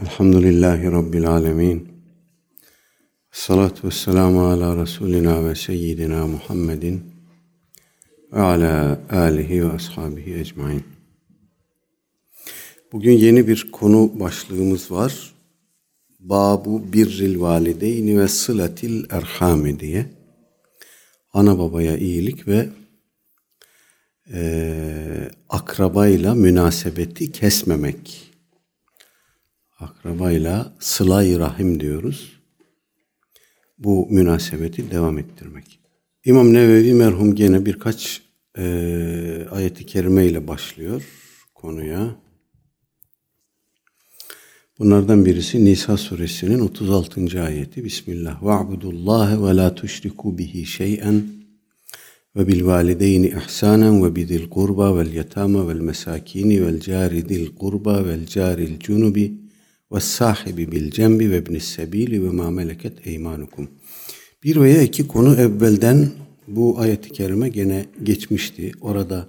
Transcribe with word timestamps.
Elhamdülillahi 0.00 0.92
Rabbil 0.92 1.28
Alemin. 1.28 1.88
Salatu 3.32 3.86
vesselamu 3.86 4.46
ala 4.46 4.82
Resulina 4.82 5.48
ve 5.48 5.54
Seyyidina 5.54 6.26
Muhammedin 6.26 7.02
ve 8.32 8.40
ala 8.40 9.00
alihi 9.10 9.64
ve 9.64 9.72
ashabihi 9.72 10.34
ecmain. 10.34 10.84
Bugün 12.92 13.12
yeni 13.12 13.48
bir 13.48 13.70
konu 13.72 14.20
başlığımız 14.20 14.90
var. 14.90 15.34
Babu 16.20 16.92
birril 16.92 17.40
valideyni 17.40 18.20
ve 18.20 18.28
sılatil 18.28 19.04
erhami 19.10 19.80
diye. 19.80 20.06
Ana 21.32 21.58
babaya 21.58 21.96
iyilik 21.96 22.48
ve 22.48 22.68
e, 24.32 25.30
akrabayla 25.48 26.34
münasebeti 26.34 27.32
kesmemek 27.32 28.31
akrabayla 29.82 30.72
sıla 30.78 31.38
rahim 31.38 31.80
diyoruz. 31.80 32.32
Bu 33.78 34.06
münasebeti 34.10 34.90
devam 34.90 35.18
ettirmek. 35.18 35.80
İmam 36.24 36.52
Nevevi 36.52 36.94
merhum 36.94 37.34
gene 37.34 37.66
birkaç 37.66 38.22
e, 38.58 39.46
ayeti 39.50 39.86
kerime 39.86 40.26
ile 40.26 40.48
başlıyor 40.48 41.02
konuya. 41.54 42.16
Bunlardan 44.78 45.24
birisi 45.24 45.64
Nisa 45.64 45.96
suresinin 45.96 46.60
36. 46.60 47.42
ayeti. 47.42 47.84
Bismillah. 47.84 48.42
Ve'budullahe 48.42 49.42
ve 49.42 49.56
la 49.56 49.74
tuşriku 49.74 50.38
bihi 50.38 50.66
şey'en 50.66 51.22
ve 52.36 52.46
bil 52.48 52.64
valideyni 52.64 53.34
ihsanen 53.46 54.04
ve 54.04 54.16
bidil 54.16 54.48
kurba 54.50 54.96
vel 54.96 55.12
yetama 55.12 55.68
vel 55.68 55.80
mesakini 55.80 56.66
vel 56.66 56.80
cari 56.80 57.28
dil 57.28 57.54
kurba 57.54 58.06
vel 58.06 58.26
caril 58.26 58.78
cunubi 58.78 59.42
ve 59.92 60.00
sahibi 60.00 60.72
bil 60.72 60.90
cembi 60.90 61.30
ve 61.30 61.38
ibnis 61.38 61.64
sebili 61.64 62.24
ve 62.24 62.30
ma 62.30 62.50
meleket 62.50 63.06
eymanukum. 63.06 63.70
Bir 64.42 64.56
veya 64.56 64.82
iki 64.82 65.08
konu 65.08 65.34
evvelden 65.34 66.10
bu 66.48 66.80
ayeti 66.80 67.12
kerime 67.12 67.48
gene 67.48 67.86
geçmişti. 68.02 68.72
Orada 68.80 69.26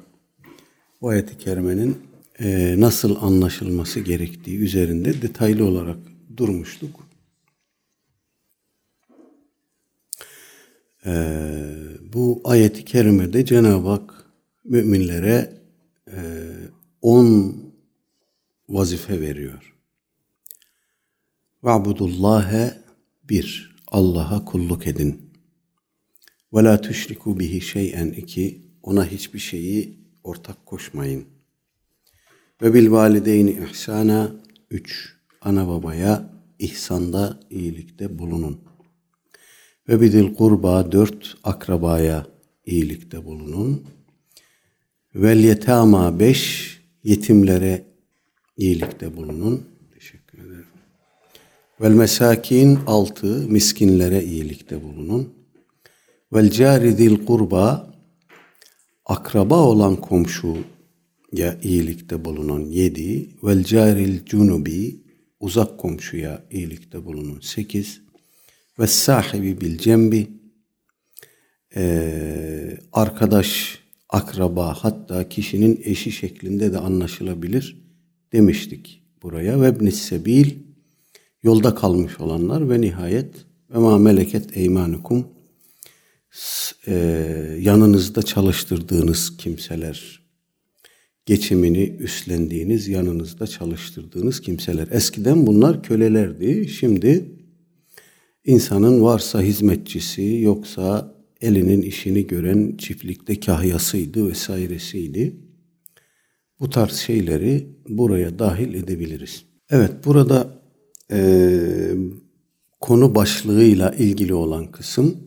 bu 1.01 1.09
ayeti 1.09 1.37
kerimenin 1.37 1.97
e, 2.39 2.75
nasıl 2.77 3.15
anlaşılması 3.21 3.99
gerektiği 3.99 4.57
üzerinde 4.57 5.21
detaylı 5.21 5.65
olarak 5.65 5.97
durmuştuk. 6.37 6.99
E, 11.05 11.13
bu 12.13 12.41
ayeti 12.43 12.85
kerimede 12.85 13.45
Cenab-ı 13.45 13.89
Hak 13.89 14.25
müminlere 14.63 15.53
e, 16.07 16.19
on 17.01 17.55
vazife 18.69 19.21
veriyor. 19.21 19.73
Ve'budullâhe 21.63 22.73
bir, 23.29 23.75
Allah'a 23.87 24.45
kulluk 24.45 24.87
edin. 24.87 25.21
Ve 26.53 26.63
la 26.63 26.81
tüşriku 26.81 27.39
bihi 27.39 27.61
şey'en 27.61 28.07
iki, 28.07 28.61
ona 28.81 29.05
hiçbir 29.05 29.39
şeyi 29.39 29.99
ortak 30.23 30.65
koşmayın. 30.65 31.25
Ve 32.61 32.73
bil 32.73 32.91
valideyni 32.91 33.59
ihsana 33.71 34.31
üç, 34.71 35.15
ana 35.41 35.67
babaya 35.67 36.29
ihsanda, 36.59 37.39
iyilikte 37.49 38.19
bulunun. 38.19 38.59
Ve 39.89 40.01
bidil 40.01 40.33
kurba 40.33 40.91
dört, 40.91 41.37
akrabaya 41.43 42.27
iyilikte 42.65 43.25
bulunun. 43.25 43.83
Vel 45.15 45.43
yetama 45.43 46.19
beş, 46.19 46.73
yetimlere 47.03 47.85
iyilikte 48.57 49.17
bulunun. 49.17 49.72
Vel 51.83 51.91
mesakin 51.91 52.79
altı 52.87 53.25
miskinlere 53.25 54.23
iyilikte 54.23 54.83
bulunun. 54.83 55.33
Vel 56.33 56.51
caridil 56.51 57.25
kurba 57.25 57.93
akraba 59.05 59.63
olan 59.63 59.95
komşu 59.95 60.57
ya 61.33 61.59
iyilikte 61.63 62.25
bulunun 62.25 62.65
yedi. 62.65 63.29
Vel 63.43 63.63
caril 63.63 64.25
cunubi 64.25 65.03
uzak 65.39 65.77
komşuya 65.77 66.43
iyilikte 66.51 67.05
bulunun 67.05 67.39
sekiz. 67.39 68.01
Ve 68.79 68.87
sahibi 68.87 69.61
bil 69.61 69.77
cembi 69.77 70.27
ee, 71.75 72.77
arkadaş, 72.93 73.79
akraba 74.09 74.73
hatta 74.73 75.29
kişinin 75.29 75.81
eşi 75.83 76.11
şeklinde 76.11 76.73
de 76.73 76.77
anlaşılabilir 76.77 77.83
demiştik 78.33 79.03
buraya. 79.23 79.61
Ve 79.61 79.69
ibnis 79.69 80.01
sebil 80.01 80.62
yolda 81.43 81.75
kalmış 81.75 82.19
olanlar 82.19 82.69
ve 82.69 82.81
nihayet 82.81 83.35
ve 83.73 83.77
ma 83.77 83.97
meleket 83.97 84.57
eymanukum. 84.57 85.27
E, 86.87 86.93
yanınızda 87.59 88.23
çalıştırdığınız 88.23 89.37
kimseler 89.37 90.23
geçimini 91.25 91.97
üstlendiğiniz 91.99 92.87
yanınızda 92.87 93.47
çalıştırdığınız 93.47 94.41
kimseler. 94.41 94.87
Eskiden 94.91 95.47
bunlar 95.47 95.83
kölelerdi 95.83 96.67
şimdi 96.67 97.25
insanın 98.45 99.01
varsa 99.01 99.41
hizmetçisi 99.41 100.39
yoksa 100.41 101.15
elinin 101.41 101.81
işini 101.81 102.27
gören 102.27 102.77
çiftlikte 102.77 103.39
kahyasıydı 103.39 104.27
vesairesiydi. 104.27 105.35
Bu 106.59 106.69
tarz 106.69 106.93
şeyleri 106.93 107.67
buraya 107.89 108.39
dahil 108.39 108.73
edebiliriz. 108.73 109.43
Evet 109.69 109.91
burada 110.05 110.52
e, 111.11 111.95
konu 112.81 113.15
başlığıyla 113.15 113.91
ilgili 113.91 114.33
olan 114.33 114.71
kısım 114.71 115.17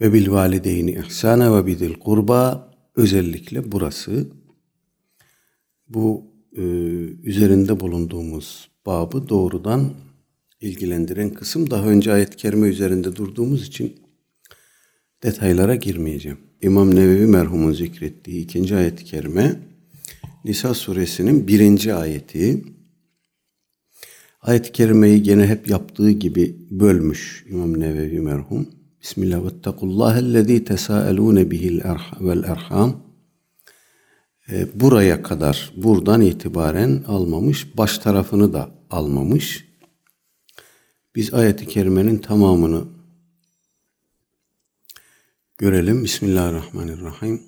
ve 0.00 0.12
bil 0.12 0.30
valideyni 0.30 0.90
ihsana 0.90 1.56
ve 1.56 1.66
bidil 1.66 1.94
kurba 1.94 2.70
özellikle 2.96 3.72
burası. 3.72 4.26
Bu 5.88 6.24
e, 6.56 6.62
üzerinde 7.22 7.80
bulunduğumuz 7.80 8.68
babı 8.86 9.28
doğrudan 9.28 9.90
ilgilendiren 10.60 11.30
kısım. 11.30 11.70
Daha 11.70 11.86
önce 11.86 12.12
ayet-i 12.12 12.36
kerime 12.36 12.68
üzerinde 12.68 13.16
durduğumuz 13.16 13.66
için 13.66 13.96
detaylara 15.22 15.74
girmeyeceğim. 15.74 16.38
İmam 16.62 16.94
Nevevi 16.94 17.26
merhumun 17.26 17.72
zikrettiği 17.72 18.44
ikinci 18.44 18.76
ayet-i 18.76 19.04
kerime 19.04 19.60
Nisa 20.44 20.74
suresinin 20.74 21.48
birinci 21.48 21.94
ayeti 21.94 22.64
Ayet-i 24.42 24.72
Kerime'yi 24.72 25.22
gene 25.22 25.46
hep 25.46 25.68
yaptığı 25.70 26.10
gibi 26.10 26.56
bölmüş 26.70 27.44
İmam 27.48 27.80
Nevevi 27.80 28.20
merhum. 28.20 28.68
Bismillah 29.02 29.44
ve 29.44 29.62
tequllâhellezî 29.62 30.64
tesâelûne 30.64 31.50
bihil 31.50 31.80
vel 32.20 32.42
erham. 32.42 33.02
E, 34.52 34.80
buraya 34.80 35.22
kadar, 35.22 35.72
buradan 35.76 36.20
itibaren 36.20 37.04
almamış, 37.06 37.76
baş 37.78 37.98
tarafını 37.98 38.52
da 38.52 38.70
almamış. 38.90 39.64
Biz 41.14 41.34
ayet-i 41.34 41.66
kerimenin 41.66 42.18
tamamını 42.18 42.84
görelim. 45.58 46.04
Bismillahirrahmanirrahim. 46.04 47.42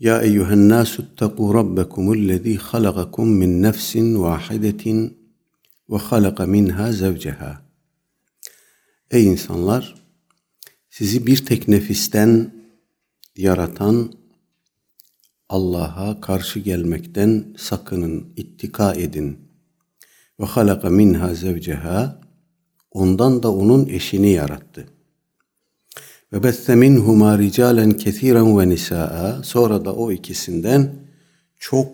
Ya 0.00 0.22
eyyühen 0.22 0.68
nâsü 0.68 1.02
ttekû 1.02 1.54
rabbekumullezî 1.54 2.56
halagakum 2.56 3.28
min 3.28 3.62
nefsin 3.62 4.22
vâhidetin 4.22 5.19
ve 5.90 5.96
halaka 5.96 6.46
minha 6.46 6.92
zevceha. 6.92 7.62
Ey 9.10 9.26
insanlar! 9.26 9.94
Sizi 10.90 11.26
bir 11.26 11.46
tek 11.46 11.68
nefisten 11.68 12.54
yaratan 13.36 14.12
Allah'a 15.48 16.20
karşı 16.20 16.60
gelmekten 16.60 17.54
sakının, 17.58 18.32
ittika 18.36 18.94
edin. 18.94 19.38
Ve 20.40 20.44
halaka 20.44 20.90
minha 20.90 21.34
zevceha 21.34 22.20
ondan 22.90 23.42
da 23.42 23.52
onun 23.52 23.88
eşini 23.88 24.30
yarattı. 24.30 24.86
Ve 26.32 26.42
besse 26.42 26.74
minhuma 26.74 27.38
ricalen 27.38 27.90
kesiren 27.90 28.58
ve 28.58 28.68
nisaa 28.68 29.42
sonra 29.42 29.84
da 29.84 29.94
o 29.94 30.12
ikisinden 30.12 30.94
çok 31.58 31.88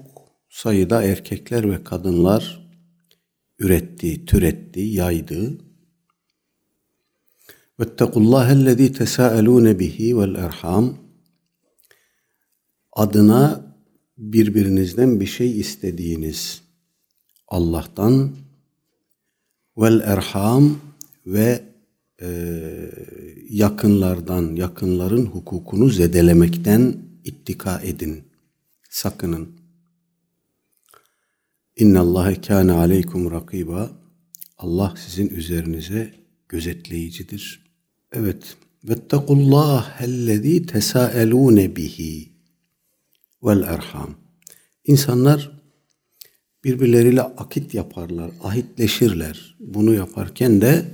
sayıda 0.50 1.02
erkekler 1.02 1.70
ve 1.70 1.84
kadınlar 1.84 2.65
üretti, 3.58 4.26
türetti, 4.26 4.80
yaydı. 4.80 5.58
Vettekullâhellezî 7.80 8.92
tesâelûne 8.92 9.78
bihi 9.78 10.18
vel 10.18 10.34
erham 10.34 10.98
adına 12.92 13.74
birbirinizden 14.18 15.20
bir 15.20 15.26
şey 15.26 15.60
istediğiniz 15.60 16.62
Allah'tan 17.48 18.36
vel 19.78 20.00
erham 20.00 20.78
ve 21.26 21.62
e, 22.22 22.28
yakınlardan, 23.50 24.56
yakınların 24.56 25.26
hukukunu 25.26 25.88
zedelemekten 25.88 26.96
ittika 27.24 27.80
edin, 27.80 28.24
sakının. 28.90 29.55
İnna 31.76 32.00
Allahe 32.00 32.40
kâne 32.40 32.72
aleykum 32.72 33.30
rakiba. 33.30 33.90
Allah 34.58 34.94
sizin 34.96 35.28
üzerinize 35.28 36.14
gözetleyicidir. 36.48 37.66
Evet. 38.12 38.56
Vettekullah 38.84 40.00
ellezî 40.02 40.66
tesâelûne 40.66 41.76
bihi 41.76 42.32
vel 43.42 43.62
erham. 43.62 44.14
İnsanlar 44.84 45.50
birbirleriyle 46.64 47.22
akit 47.22 47.74
yaparlar, 47.74 48.30
ahitleşirler. 48.42 49.56
Bunu 49.60 49.94
yaparken 49.94 50.60
de 50.60 50.84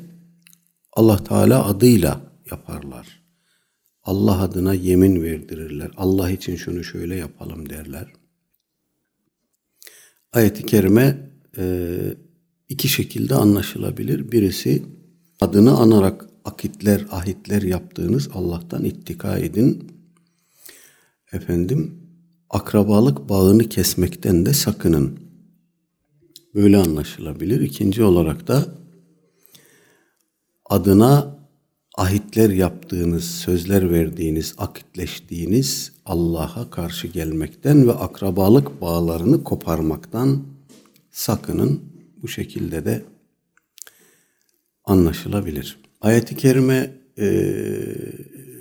Allah 0.92 1.24
Teala 1.24 1.66
adıyla 1.66 2.20
yaparlar. 2.50 3.22
Allah 4.02 4.42
adına 4.42 4.74
yemin 4.74 5.22
verdirirler. 5.22 5.90
Allah 5.96 6.30
için 6.30 6.56
şunu 6.56 6.84
şöyle 6.84 7.16
yapalım 7.16 7.70
derler. 7.70 8.21
Ayet-i 10.32 10.66
kerime 10.66 11.30
e, 11.58 11.98
iki 12.68 12.88
şekilde 12.88 13.34
anlaşılabilir. 13.34 14.32
Birisi 14.32 14.82
adını 15.40 15.78
anarak 15.78 16.26
akitler, 16.44 17.06
ahitler 17.10 17.62
yaptığınız 17.62 18.28
Allah'tan 18.34 18.84
ittika 18.84 19.38
edin. 19.38 19.92
Efendim, 21.32 21.94
akrabalık 22.50 23.28
bağını 23.28 23.68
kesmekten 23.68 24.46
de 24.46 24.52
sakının. 24.52 25.20
Böyle 26.54 26.76
anlaşılabilir. 26.76 27.60
İkinci 27.60 28.02
olarak 28.02 28.48
da 28.48 28.66
adına 30.64 31.41
ahitler 31.98 32.50
yaptığınız, 32.50 33.24
sözler 33.24 33.90
verdiğiniz, 33.90 34.54
akitleştiğiniz 34.58 35.92
Allah'a 36.06 36.70
karşı 36.70 37.08
gelmekten 37.08 37.88
ve 37.88 37.92
akrabalık 37.92 38.80
bağlarını 38.80 39.44
koparmaktan 39.44 40.42
sakının. 41.10 41.80
Bu 42.22 42.28
şekilde 42.28 42.84
de 42.84 43.02
anlaşılabilir. 44.84 45.78
Ayet-i 46.00 46.36
Kerime 46.36 46.90
e, 47.18 47.26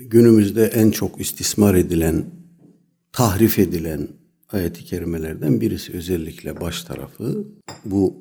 günümüzde 0.02 0.66
en 0.66 0.92
çok 0.92 1.22
istismar 1.22 1.76
edilen, 1.76 2.26
tahrif 3.12 3.60
edilen 3.60 4.08
ayet-i 4.50 4.86
kerimelerden 4.86 5.62
birisi 5.62 5.94
özellikle 5.94 6.62
baş 6.62 6.84
tarafı. 6.84 7.46
Bu 7.86 8.16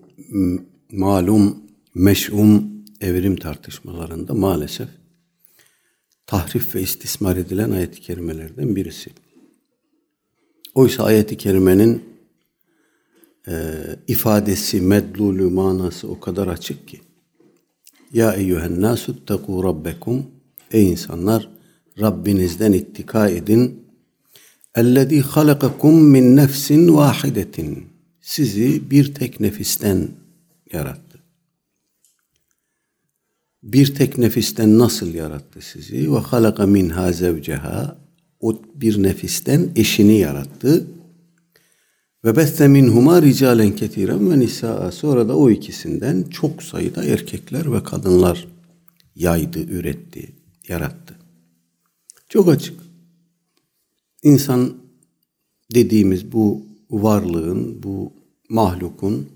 malum 0.92 1.56
meş'um 1.94 2.70
evrim 3.00 3.36
tartışmalarında 3.36 4.34
maalesef 4.34 4.88
tahrif 6.30 6.74
ve 6.74 6.82
istismar 6.82 7.36
edilen 7.36 7.70
ayet-i 7.70 8.00
kerimelerden 8.00 8.76
birisi. 8.76 9.10
Oysa 10.74 11.04
ayet-i 11.04 11.36
kerimenin 11.36 12.02
e, 13.48 13.54
ifadesi, 14.08 14.80
medlulü, 14.80 15.42
manası 15.42 16.08
o 16.08 16.20
kadar 16.20 16.46
açık 16.46 16.88
ki. 16.88 17.00
Ya 18.12 18.32
eyyühen 18.32 18.82
nasu 18.82 19.16
tekû 19.26 19.64
rabbekum. 19.64 20.26
Ey 20.72 20.90
insanlar 20.90 21.48
Rabbinizden 22.00 22.72
ittika 22.72 23.28
edin. 23.28 23.84
Ellezî 24.74 25.20
halakakum 25.20 26.02
min 26.02 26.36
nefsin 26.36 26.96
vahidetin. 26.96 27.86
Sizi 28.20 28.90
bir 28.90 29.14
tek 29.14 29.40
nefisten 29.40 30.08
yarattı. 30.72 31.09
Bir 33.62 33.94
tek 33.94 34.18
nefisten 34.18 34.78
nasıl 34.78 35.14
yarattı 35.14 35.60
sizi? 35.60 36.12
Ve 36.12 36.18
halaka 36.18 36.66
minha 36.66 37.12
zevceha. 37.12 37.96
O 38.40 38.62
bir 38.74 39.02
nefisten 39.02 39.70
eşini 39.76 40.18
yarattı. 40.18 40.86
Ve 42.24 42.36
beste 42.36 42.68
minhuma 42.68 43.22
ricalen 43.22 43.76
ketiren 43.76 44.30
ve 44.30 44.38
nisaa. 44.38 44.92
Sonra 44.92 45.28
da 45.28 45.36
o 45.36 45.50
ikisinden 45.50 46.22
çok 46.22 46.62
sayıda 46.62 47.04
erkekler 47.04 47.72
ve 47.72 47.82
kadınlar 47.82 48.48
yaydı, 49.14 49.58
üretti, 49.58 50.32
yarattı. 50.68 51.14
Çok 52.28 52.48
açık. 52.48 52.80
İnsan 54.22 54.74
dediğimiz 55.74 56.32
bu 56.32 56.62
varlığın, 56.90 57.82
bu 57.82 58.12
mahlukun 58.48 59.28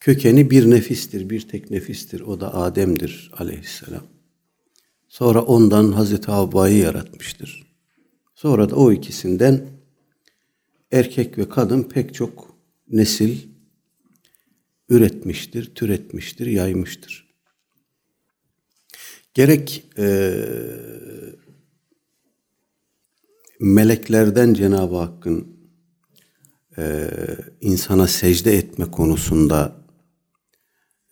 kökeni 0.00 0.50
bir 0.50 0.70
nefistir, 0.70 1.30
bir 1.30 1.48
tek 1.48 1.70
nefistir. 1.70 2.20
O 2.20 2.40
da 2.40 2.54
Adem'dir 2.54 3.30
aleyhisselam. 3.36 4.06
Sonra 5.08 5.42
ondan 5.42 5.92
Hazreti 5.92 6.30
Havva'yı 6.30 6.78
yaratmıştır. 6.78 7.66
Sonra 8.34 8.70
da 8.70 8.76
o 8.76 8.92
ikisinden 8.92 9.66
erkek 10.92 11.38
ve 11.38 11.48
kadın 11.48 11.82
pek 11.82 12.14
çok 12.14 12.56
nesil 12.88 13.38
üretmiştir, 14.88 15.74
türetmiştir, 15.74 16.46
yaymıştır. 16.46 17.30
Gerek 19.34 19.84
e, 19.98 20.34
meleklerden 23.60 24.54
Cenab-ı 24.54 24.96
Hakk'ın 24.96 25.56
e, 26.78 27.10
insana 27.60 28.06
secde 28.06 28.56
etme 28.56 28.90
konusunda 28.90 29.79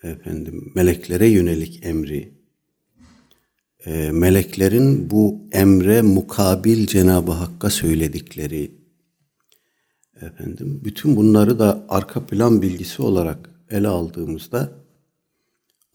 efendim 0.03 0.73
meleklere 0.75 1.27
yönelik 1.27 1.87
emri 1.87 2.33
e, 3.87 4.11
meleklerin 4.11 5.11
bu 5.11 5.41
emre 5.53 6.03
mukabil 6.03 6.87
Cenab-ı 6.87 7.33
Hakk'a 7.33 7.71
söyledikleri 7.71 8.71
efendim 10.23 10.81
bütün 10.85 11.17
bunları 11.17 11.59
da 11.59 11.87
arka 11.89 12.27
plan 12.27 12.63
bilgisi 12.63 13.03
olarak 13.03 13.51
ele 13.71 13.89
aldığımızda 13.89 14.73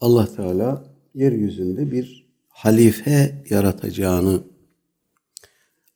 Allah 0.00 0.36
Teala 0.36 0.84
yeryüzünde 1.14 1.92
bir 1.92 2.26
halife 2.48 3.44
yaratacağını 3.50 4.42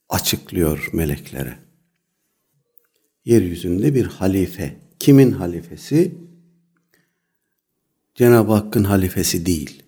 açıklıyor 0.09 0.91
meleklere. 0.93 1.59
Yeryüzünde 3.25 3.95
bir 3.95 4.07
halife. 4.07 4.77
Kimin 4.99 5.33
halifesi? 5.33 6.15
Cenab-ı 8.19 8.53
Hakk'ın 8.53 8.85
halifesi 8.85 9.47
değil. 9.47 9.83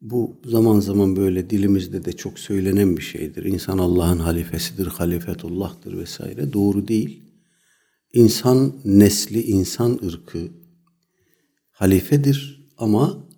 Bu 0.00 0.36
zaman 0.44 0.80
zaman 0.80 1.16
böyle 1.16 1.50
dilimizde 1.50 2.04
de 2.04 2.12
çok 2.12 2.38
söylenen 2.38 2.96
bir 2.96 3.02
şeydir. 3.02 3.44
İnsan 3.44 3.78
Allah'ın 3.78 4.18
halifesidir, 4.18 4.86
halifetullah'tır 4.86 5.98
vesaire. 5.98 6.52
Doğru 6.52 6.88
değil. 6.88 7.22
İnsan 8.12 8.72
nesli, 8.84 9.42
insan 9.42 10.00
ırkı 10.06 10.48
halifedir 11.70 12.68
ama 12.78 13.28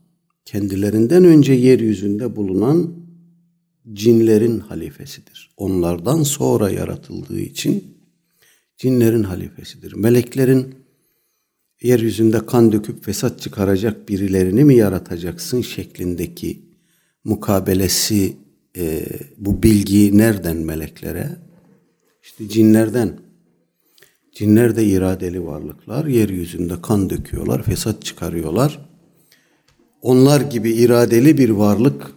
kendilerinden 0.44 1.24
önce 1.24 1.52
yeryüzünde 1.52 2.36
bulunan 2.36 2.94
cinlerin 3.92 4.58
halifesidir. 4.58 5.50
Onlardan 5.56 6.22
sonra 6.22 6.70
yaratıldığı 6.70 7.40
için 7.40 7.84
cinlerin 8.76 9.22
halifesidir. 9.22 9.92
Meleklerin 9.92 10.85
yeryüzünde 11.82 12.46
kan 12.46 12.72
döküp 12.72 13.04
fesat 13.04 13.40
çıkaracak 13.40 14.08
birilerini 14.08 14.64
mi 14.64 14.76
yaratacaksın 14.76 15.60
şeklindeki 15.60 16.62
mukabelesi 17.24 18.36
e, 18.76 19.06
bu 19.38 19.62
bilgi 19.62 20.18
nereden 20.18 20.56
meleklere? 20.56 21.36
İşte 22.22 22.48
cinlerden. 22.48 23.18
Cinler 24.32 24.76
de 24.76 24.84
iradeli 24.84 25.46
varlıklar. 25.46 26.06
Yeryüzünde 26.06 26.82
kan 26.82 27.10
döküyorlar, 27.10 27.62
fesat 27.62 28.04
çıkarıyorlar. 28.04 28.88
Onlar 30.02 30.40
gibi 30.40 30.72
iradeli 30.72 31.38
bir 31.38 31.50
varlık 31.50 32.12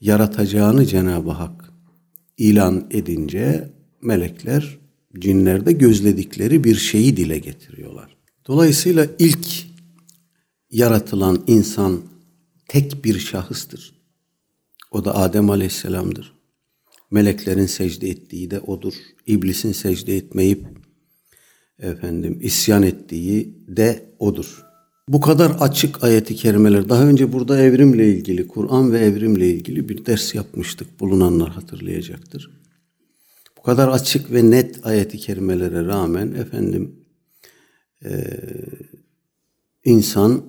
yaratacağını 0.00 0.86
Cenab-ı 0.86 1.30
Hak 1.30 1.72
ilan 2.38 2.86
edince 2.90 3.70
melekler 4.02 4.78
cinlerde 5.18 5.72
gözledikleri 5.72 6.64
bir 6.64 6.74
şeyi 6.74 7.16
dile 7.16 7.38
getiriyorlar. 7.38 8.15
Dolayısıyla 8.46 9.06
ilk 9.18 9.66
yaratılan 10.70 11.44
insan 11.46 12.02
tek 12.68 13.04
bir 13.04 13.18
şahıstır. 13.18 13.92
O 14.90 15.04
da 15.04 15.16
Adem 15.16 15.50
Aleyhisselam'dır. 15.50 16.36
Meleklerin 17.10 17.66
secde 17.66 18.08
ettiği 18.08 18.50
de 18.50 18.60
odur. 18.60 18.94
İblisin 19.26 19.72
secde 19.72 20.16
etmeyip 20.16 20.66
efendim 21.78 22.38
isyan 22.42 22.82
ettiği 22.82 23.58
de 23.68 24.14
odur. 24.18 24.62
Bu 25.08 25.20
kadar 25.20 25.50
açık 25.50 26.04
ayeti 26.04 26.34
kerimeler. 26.34 26.88
Daha 26.88 27.06
önce 27.06 27.32
burada 27.32 27.60
evrimle 27.60 28.08
ilgili, 28.08 28.48
Kur'an 28.48 28.92
ve 28.92 28.98
evrimle 28.98 29.50
ilgili 29.50 29.88
bir 29.88 30.06
ders 30.06 30.34
yapmıştık. 30.34 31.00
Bulunanlar 31.00 31.50
hatırlayacaktır. 31.50 32.50
Bu 33.58 33.62
kadar 33.62 33.88
açık 33.88 34.32
ve 34.32 34.50
net 34.50 34.86
ayeti 34.86 35.18
kerimelere 35.18 35.86
rağmen 35.86 36.32
efendim 36.32 37.05
e, 38.04 38.10
insan 39.84 40.44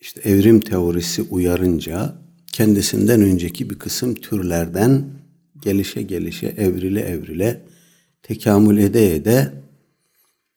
işte 0.00 0.20
evrim 0.20 0.60
teorisi 0.60 1.22
uyarınca 1.22 2.14
kendisinden 2.52 3.20
önceki 3.20 3.70
bir 3.70 3.78
kısım 3.78 4.14
türlerden 4.14 5.04
gelişe 5.62 6.02
gelişe 6.02 6.46
evrile 6.46 7.00
evrile 7.00 7.62
tekamül 8.22 8.78
ede 8.78 9.14
ede 9.14 9.52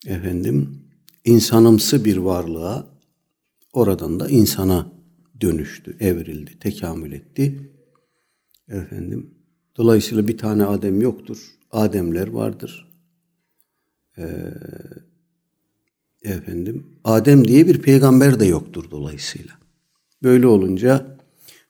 efendim 0.07 0.79
insanımsı 1.25 2.05
bir 2.05 2.17
varlığa 2.17 2.87
oradan 3.73 4.19
da 4.19 4.29
insana 4.29 4.91
dönüştü, 5.41 5.97
evrildi, 5.99 6.59
tekamül 6.59 7.11
etti. 7.11 7.71
Efendim 8.67 9.33
dolayısıyla 9.77 10.27
bir 10.27 10.37
tane 10.37 10.65
Adem 10.65 11.01
yoktur. 11.01 11.55
Ademler 11.71 12.27
vardır. 12.27 12.89
Ee, 14.17 14.53
efendim 16.23 16.85
Adem 17.03 17.47
diye 17.47 17.67
bir 17.67 17.81
peygamber 17.81 18.39
de 18.39 18.45
yoktur 18.45 18.91
dolayısıyla. 18.91 19.53
Böyle 20.23 20.47
olunca 20.47 21.17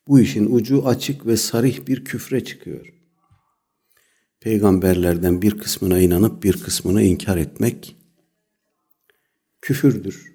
bu 0.07 0.19
işin 0.19 0.55
ucu 0.55 0.87
açık 0.87 1.25
ve 1.25 1.37
sarih 1.37 1.87
bir 1.87 2.05
küfre 2.05 2.43
çıkıyor. 2.43 2.93
Peygamberlerden 4.39 5.41
bir 5.41 5.57
kısmına 5.57 5.99
inanıp 5.99 6.43
bir 6.43 6.53
kısmını 6.53 7.03
inkar 7.03 7.37
etmek 7.37 7.95
küfürdür. 9.61 10.33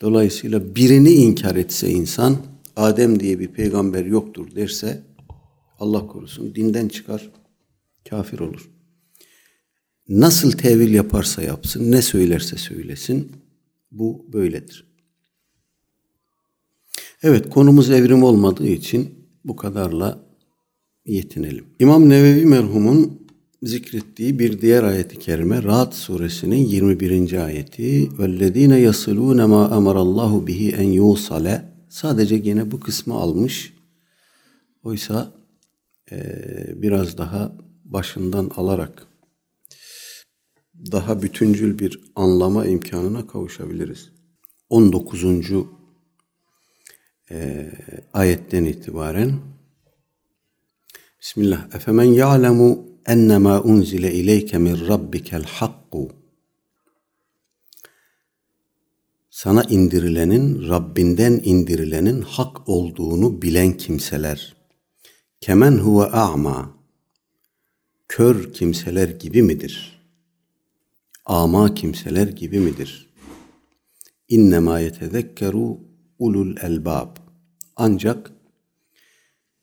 Dolayısıyla 0.00 0.76
birini 0.76 1.10
inkar 1.10 1.56
etse 1.56 1.90
insan, 1.90 2.36
Adem 2.76 3.20
diye 3.20 3.38
bir 3.38 3.48
peygamber 3.48 4.04
yoktur 4.04 4.54
derse, 4.54 5.02
Allah 5.78 6.06
korusun 6.06 6.54
dinden 6.54 6.88
çıkar, 6.88 7.30
kafir 8.08 8.38
olur. 8.38 8.70
Nasıl 10.08 10.52
tevil 10.52 10.94
yaparsa 10.94 11.42
yapsın, 11.42 11.92
ne 11.92 12.02
söylerse 12.02 12.56
söylesin, 12.56 13.32
bu 13.91 14.25
böyledir. 14.33 14.91
Evet, 17.23 17.49
konumuz 17.49 17.89
evrim 17.89 18.23
olmadığı 18.23 18.67
için 18.67 19.09
bu 19.45 19.55
kadarla 19.55 20.19
yetinelim. 21.05 21.65
İmam 21.79 22.09
Nevevi 22.09 22.45
merhumun 22.45 23.21
zikrettiği 23.63 24.39
bir 24.39 24.61
diğer 24.61 24.83
ayeti 24.83 25.19
kerime 25.19 25.63
Ra'd 25.63 25.93
suresinin 25.93 26.65
21. 26.65 27.45
ayeti 27.45 28.07
وَالَّذ۪ينَ 28.07 28.73
يَصِلُونَ 28.87 29.41
مَا 29.41 29.69
أَمَرَ 29.77 29.97
اللّٰهُ 30.05 30.47
بِهِ 30.47 30.75
اَنْ 30.75 30.93
يُوصَلَ 30.99 31.61
Sadece 31.89 32.37
gene 32.37 32.71
bu 32.71 32.79
kısmı 32.79 33.13
almış. 33.13 33.73
Oysa 34.83 35.31
e, 36.11 36.17
biraz 36.81 37.17
daha 37.17 37.55
başından 37.85 38.51
alarak 38.55 39.07
daha 40.92 41.22
bütüncül 41.22 41.78
bir 41.78 42.00
anlama 42.16 42.66
imkanına 42.66 43.26
kavuşabiliriz. 43.26 44.10
19. 44.70 45.24
E, 47.30 47.70
ayetten 48.12 48.64
itibaren 48.64 49.40
Bismillah. 51.26 51.74
Efemen 51.74 52.04
ya'lemu 52.04 52.86
ennemâ 53.06 53.62
unzile 53.62 54.12
ileyke 54.12 54.58
min 54.58 54.88
rabbikel 54.88 55.44
hakku. 55.44 56.10
Sana 59.30 59.62
indirilenin, 59.62 60.68
Rabbinden 60.68 61.40
indirilenin 61.44 62.20
hak 62.22 62.68
olduğunu 62.68 63.42
bilen 63.42 63.76
kimseler. 63.76 64.56
Kemen 65.40 65.72
huve 65.72 66.04
a'ma. 66.04 66.76
Kör 68.08 68.52
kimseler 68.52 69.08
gibi 69.08 69.42
midir? 69.42 69.95
Ama 71.25 71.73
kimseler 71.73 72.27
gibi 72.27 72.59
midir? 72.59 73.13
İnnemâ 74.27 74.79
yetezekkeru 74.79 75.79
ulul 76.19 76.57
elbab. 76.61 77.17
Ancak 77.75 78.31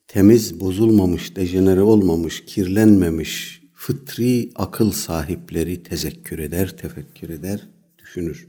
temiz, 0.07 0.59
bozulmamış, 0.59 1.35
dejenere 1.35 1.81
olmamış, 1.81 2.45
kirlenmemiş, 2.45 3.61
fıtri 3.73 4.51
akıl 4.55 4.91
sahipleri 4.91 5.83
tezekkür 5.83 6.39
eder, 6.39 6.77
tefekkür 6.77 7.29
eder, 7.29 7.67
düşünür. 7.97 8.47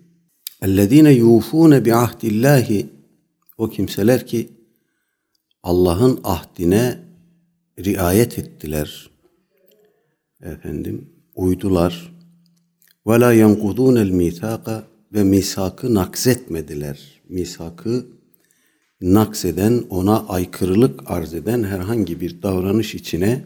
اَلَّذ۪ينَ 0.62 1.09
يُوفُونَ 1.21 1.83
بِعَهْدِ 1.87 2.21
اللّٰهِ 2.21 2.87
O 3.59 3.69
kimseler 3.69 4.26
ki 4.26 4.49
Allah'ın 5.62 6.21
ahdine 6.25 6.99
riayet 7.78 8.38
ettiler. 8.38 9.11
Efendim, 10.42 11.12
uydular. 11.35 12.13
وَلَا 13.07 13.30
يَنْقُضُونَ 13.42 13.97
الْمِيثَاقَ 14.09 14.83
Ve 15.12 15.23
misakı 15.25 15.95
nakzetmediler. 15.95 17.21
Misakı 17.28 18.07
nakseden, 19.00 19.85
ona 19.90 20.26
aykırılık 20.26 21.00
arz 21.07 21.35
eden 21.35 21.62
herhangi 21.62 22.21
bir 22.21 22.42
davranış 22.42 22.95
içine 22.95 23.45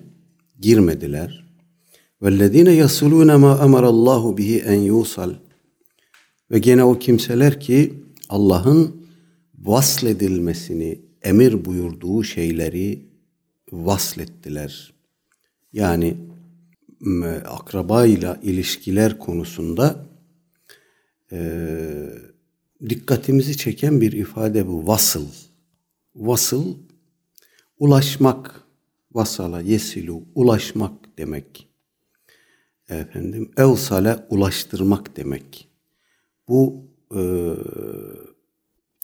girmediler. 0.60 1.44
وَالَّذ۪ينَ 2.22 2.68
يَصُلُونَ 2.82 3.30
مَا 3.44 3.52
اَمَرَ 3.66 3.84
اللّٰهُ 3.94 4.36
بِهِ 4.38 4.62
اَنْ 4.62 4.88
يُوصَلْ 4.90 5.34
Ve 6.50 6.58
gene 6.58 6.84
o 6.84 6.98
kimseler 6.98 7.60
ki 7.60 7.94
Allah'ın 8.28 9.06
vasledilmesini 9.58 11.00
emir 11.22 11.64
buyurduğu 11.64 12.24
şeyleri 12.24 13.06
vaslettiler. 13.72 14.92
Yani 15.72 16.16
akrabayla 17.47 18.39
ilişkiler 18.43 19.19
konusunda 19.19 20.05
e, 21.31 21.39
dikkatimizi 22.89 23.57
çeken 23.57 24.01
bir 24.01 24.11
ifade 24.11 24.67
bu. 24.67 24.87
Vasıl. 24.87 25.27
Vasıl 26.15 26.75
ulaşmak. 27.79 28.63
Vasala 29.11 29.61
yesilu 29.61 30.23
ulaşmak 30.35 31.17
demek. 31.17 31.67
Efendim 32.89 33.51
evsale 33.57 34.17
ulaştırmak 34.29 35.17
demek. 35.17 35.67
Bu 36.47 36.85
e, 37.15 37.21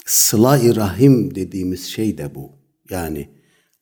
sıla-i 0.06 0.76
rahim 0.76 1.36
dediğimiz 1.36 1.86
şey 1.86 2.18
de 2.18 2.36
bu. 2.36 2.52
Yani 2.90 3.30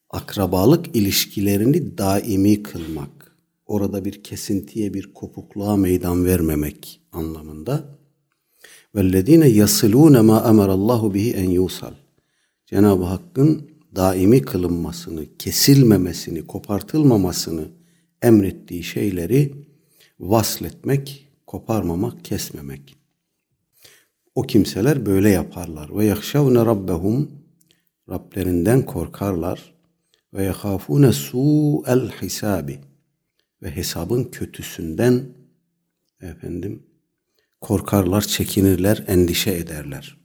akrabalık 0.09 0.95
ilişkilerini 0.95 1.97
daimi 1.97 2.63
kılmak 2.63 3.12
Orada 3.66 4.04
bir 4.04 4.22
kesintiye, 4.22 4.94
bir 4.94 5.14
kopukluğa 5.14 5.76
meydan 5.76 6.24
vermemek 6.24 7.00
anlamında. 7.12 7.98
وَالَّذ۪ينَ 8.94 9.44
يَصِلُونَ 9.62 10.16
مَا 10.30 10.38
اَمَرَ 10.50 10.70
اللّٰهُ 10.78 11.02
بِهِ 11.14 11.26
اَنْ 11.34 11.48
يُوصَلْ 11.58 11.92
Cenab-ı 12.66 13.04
Hakk'ın 13.04 13.70
daimi 13.96 14.42
kılınmasını, 14.42 15.24
kesilmemesini, 15.38 16.46
kopartılmamasını 16.46 17.68
emrettiği 18.22 18.82
şeyleri 18.82 19.54
vasletmek, 20.20 21.28
koparmamak, 21.46 22.24
kesmemek. 22.24 22.96
O 24.34 24.42
kimseler 24.42 25.06
böyle 25.06 25.30
yaparlar. 25.30 25.96
Ve 25.96 26.04
yahşavne 26.04 26.58
rabbehum 26.58 27.30
Rablerinden 28.08 28.86
korkarlar. 28.86 29.74
Ve 30.34 30.44
yahafune 30.44 31.12
su'el 31.12 32.10
hisabi 32.22 32.78
ve 33.63 33.75
hesabın 33.75 34.23
kötüsünden 34.23 35.23
efendim 36.21 36.83
korkarlar, 37.61 38.21
çekinirler, 38.21 39.03
endişe 39.07 39.51
ederler. 39.51 40.17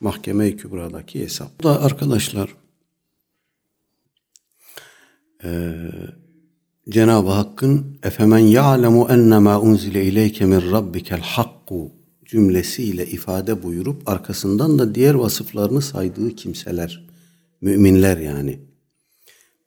Mahkeme-i 0.00 0.56
Kübra'daki 0.56 1.20
hesap. 1.20 1.58
Bu 1.58 1.64
da 1.64 1.82
arkadaşlar 1.82 2.50
e, 5.44 5.74
Cenab-ı 6.88 7.30
Hakk'ın 7.30 7.98
efemen 8.02 8.38
ya'lemu 8.38 9.08
ennemâ 9.10 9.60
unzile 9.60 10.04
ileyke 10.04 10.46
min 10.46 10.70
rabbikel 10.70 11.20
hakku 11.20 11.92
cümlesiyle 12.24 13.06
ifade 13.06 13.62
buyurup 13.62 14.08
arkasından 14.08 14.78
da 14.78 14.94
diğer 14.94 15.14
vasıflarını 15.14 15.82
saydığı 15.82 16.36
kimseler, 16.36 17.06
müminler 17.60 18.16
yani. 18.16 18.60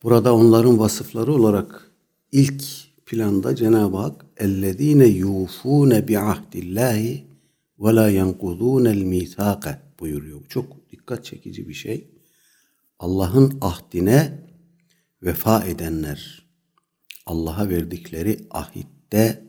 Burada 0.03 0.35
onların 0.35 0.79
vasıfları 0.79 1.33
olarak 1.33 1.91
ilk 2.31 2.63
planda 3.05 3.55
Cenab-ı 3.55 3.97
Hak 3.97 4.25
ellezine 4.37 5.05
yufune 5.05 6.07
bi 6.07 6.19
ahdillahi 6.19 7.27
ve 7.79 7.95
la 7.95 8.09
yenkudunel 8.09 9.01
misake 9.03 9.79
buyuruyor. 9.99 10.41
Çok 10.49 10.91
dikkat 10.91 11.25
çekici 11.25 11.69
bir 11.69 11.73
şey. 11.73 12.07
Allah'ın 12.99 13.57
ahdine 13.61 14.39
vefa 15.23 15.63
edenler, 15.63 16.47
Allah'a 17.25 17.69
verdikleri 17.69 18.39
ahitte 18.51 19.43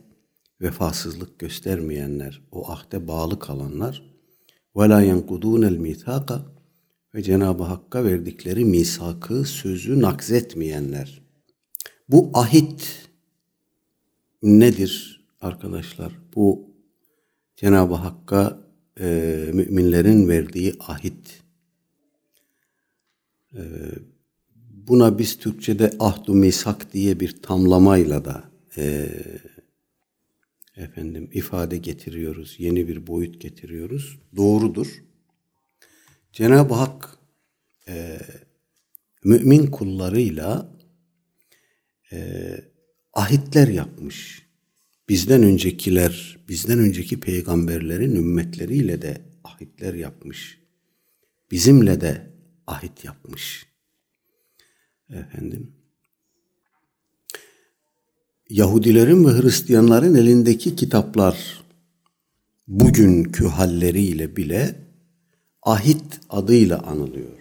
vefasızlık 0.60 1.38
göstermeyenler, 1.38 2.42
o 2.52 2.70
ahde 2.70 3.08
bağlı 3.08 3.38
kalanlar 3.38 4.14
ve 4.76 4.88
la 4.88 5.00
yenkudunel 5.02 5.76
misaka 5.76 6.46
ve 7.14 7.22
Cenab-ı 7.22 7.62
Hakk'a 7.62 8.04
verdikleri 8.04 8.64
misakı 8.64 9.44
sözü 9.44 10.00
nakzetmeyenler. 10.00 11.22
Bu 12.08 12.30
ahit 12.34 13.03
nedir 14.44 15.24
arkadaşlar? 15.40 16.12
Bu 16.34 16.70
Cenab-ı 17.56 17.94
Hakk'a 17.94 18.58
e, 19.00 19.04
müminlerin 19.52 20.28
verdiği 20.28 20.74
ahit. 20.80 21.42
E, 23.54 23.62
buna 24.56 25.18
biz 25.18 25.38
Türkçe'de 25.38 25.90
ahdu 25.98 26.34
misak 26.34 26.92
diye 26.92 27.20
bir 27.20 27.42
tamlamayla 27.42 28.24
da 28.24 28.44
e, 28.76 29.08
efendim 30.76 31.30
ifade 31.32 31.76
getiriyoruz, 31.76 32.56
yeni 32.58 32.88
bir 32.88 33.06
boyut 33.06 33.40
getiriyoruz. 33.40 34.18
Doğrudur. 34.36 35.04
Cenab-ı 36.32 36.74
Hak 36.74 37.18
e, 37.88 38.18
mümin 39.24 39.66
kullarıyla 39.66 40.76
e, 42.12 42.54
ahitler 43.14 43.68
yapmış. 43.68 44.44
Bizden 45.08 45.42
öncekiler, 45.42 46.38
bizden 46.48 46.78
önceki 46.78 47.20
peygamberlerin 47.20 48.16
ümmetleriyle 48.16 49.02
de 49.02 49.22
ahitler 49.44 49.94
yapmış. 49.94 50.58
Bizimle 51.50 52.00
de 52.00 52.30
ahit 52.66 53.04
yapmış. 53.04 53.66
Efendim. 55.10 55.72
Yahudilerin 58.50 59.24
ve 59.24 59.42
Hristiyanların 59.42 60.14
elindeki 60.14 60.76
kitaplar 60.76 61.64
bugünkü 62.68 63.46
halleriyle 63.46 64.36
bile 64.36 64.88
ahit 65.62 66.20
adıyla 66.28 66.78
anılıyor. 66.78 67.38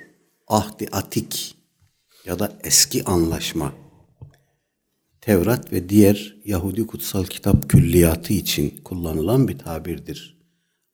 Ahdi 0.48 0.88
atik 0.92 1.56
ya 2.26 2.40
da 2.40 2.60
eski 2.64 3.04
anlaşma. 3.04 3.83
Tevrat 5.26 5.74
ve 5.74 5.90
diğer 5.90 6.36
Yahudi 6.46 6.88
kutsal 6.88 7.24
kitap 7.24 7.70
külliyatı 7.70 8.34
için 8.34 8.74
kullanılan 8.84 9.48
bir 9.48 9.58
tabirdir. 9.58 10.38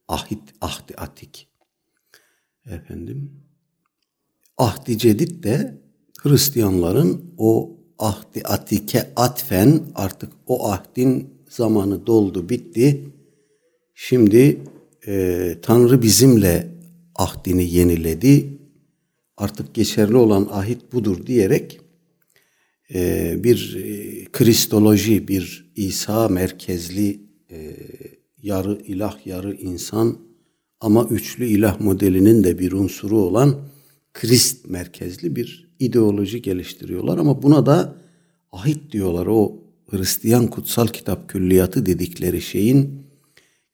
Ahit, 0.08 0.40
ahdi 0.62 0.96
atik. 0.96 1.48
Efendim, 2.66 3.32
ahdi 4.58 4.98
cedid 4.98 5.44
de 5.44 5.82
Hristiyanların 6.20 7.34
o 7.38 7.78
ahdi 8.00 8.42
atike 8.44 9.14
atfen 9.16 9.82
artık 9.96 10.32
o 10.48 10.72
ahdin 10.72 11.34
zamanı 11.50 12.08
doldu 12.08 12.50
bitti. 12.50 13.14
Şimdi 13.96 14.60
e, 15.08 15.56
Tanrı 15.62 16.02
bizimle 16.02 16.76
ahdini 17.16 17.74
yeniledi. 17.74 18.60
Artık 19.38 19.74
geçerli 19.74 20.18
olan 20.18 20.48
ahit 20.52 20.94
budur 20.94 21.26
diyerek 21.26 21.82
bir 23.44 23.78
e, 23.84 24.26
kristoloji, 24.32 25.28
bir 25.28 25.72
İsa 25.76 26.28
merkezli 26.28 27.20
e, 27.52 27.76
yarı 28.44 28.82
ilah 28.86 29.28
yarı 29.28 29.56
insan 29.56 30.18
ama 30.80 31.08
üçlü 31.12 31.46
ilah 31.46 31.80
modelinin 31.80 32.44
de 32.44 32.60
bir 32.60 32.72
unsuru 32.72 33.18
olan 33.18 33.56
Krist 34.14 34.70
merkezli 34.70 35.36
bir 35.36 35.70
ideoloji 35.80 36.42
geliştiriyorlar 36.42 37.18
ama 37.18 37.42
buna 37.42 37.66
da 37.66 37.96
ahit 38.52 38.92
diyorlar. 38.92 39.28
O 39.28 39.64
Hristiyan 39.90 40.48
kutsal 40.48 40.88
kitap 40.88 41.30
külliyatı 41.30 41.86
dedikleri 41.86 42.42
şeyin 42.42 43.06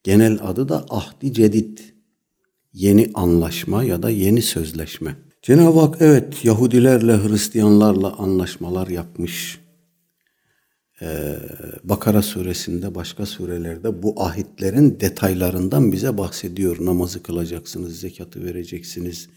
genel 0.03 0.39
adı 0.41 0.69
da 0.69 0.85
ahdi 0.89 1.33
cedid. 1.33 1.77
Yeni 2.73 3.11
anlaşma 3.13 3.83
ya 3.83 4.03
da 4.03 4.09
yeni 4.09 4.41
sözleşme. 4.41 5.15
Cenab-ı 5.45 5.79
Hak 5.79 5.97
evet 5.99 6.45
Yahudilerle 6.45 7.17
Hristiyanlarla 7.17 8.15
anlaşmalar 8.15 8.87
yapmış. 8.87 9.59
Ee, 11.01 11.35
Bakara 11.83 12.21
suresinde 12.21 12.95
başka 12.95 13.25
surelerde 13.25 14.03
bu 14.03 14.23
ahitlerin 14.23 14.99
detaylarından 14.99 15.91
bize 15.91 16.17
bahsediyor. 16.17 16.77
Namazı 16.79 17.23
kılacaksınız, 17.23 17.99
zekatı 17.99 18.43
vereceksiniz, 18.43 19.29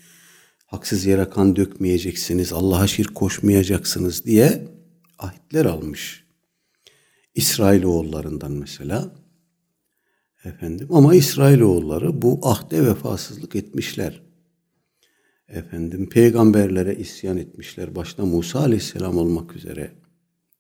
haksız 0.67 1.07
yere 1.07 1.29
kan 1.29 1.57
dökmeyeceksiniz, 1.57 2.53
Allah'a 2.53 2.87
şirk 2.87 3.15
koşmayacaksınız 3.15 4.25
diye 4.25 4.69
ahitler 5.19 5.65
almış. 5.65 6.25
İsrailoğullarından 7.35 8.53
mesela. 8.53 9.11
Efendim 10.45 10.89
ama 10.91 11.15
İsrailoğulları 11.15 12.23
bu 12.23 12.41
ahde 12.43 12.87
vefasızlık 12.87 13.57
etmişler. 13.57 14.28
Efendim 15.49 16.09
peygamberlere 16.09 16.95
isyan 16.97 17.37
etmişler. 17.37 17.95
Başta 17.95 18.25
Musa 18.25 18.61
Aleyhisselam 18.61 19.19
olmak 19.19 19.57
üzere. 19.57 19.91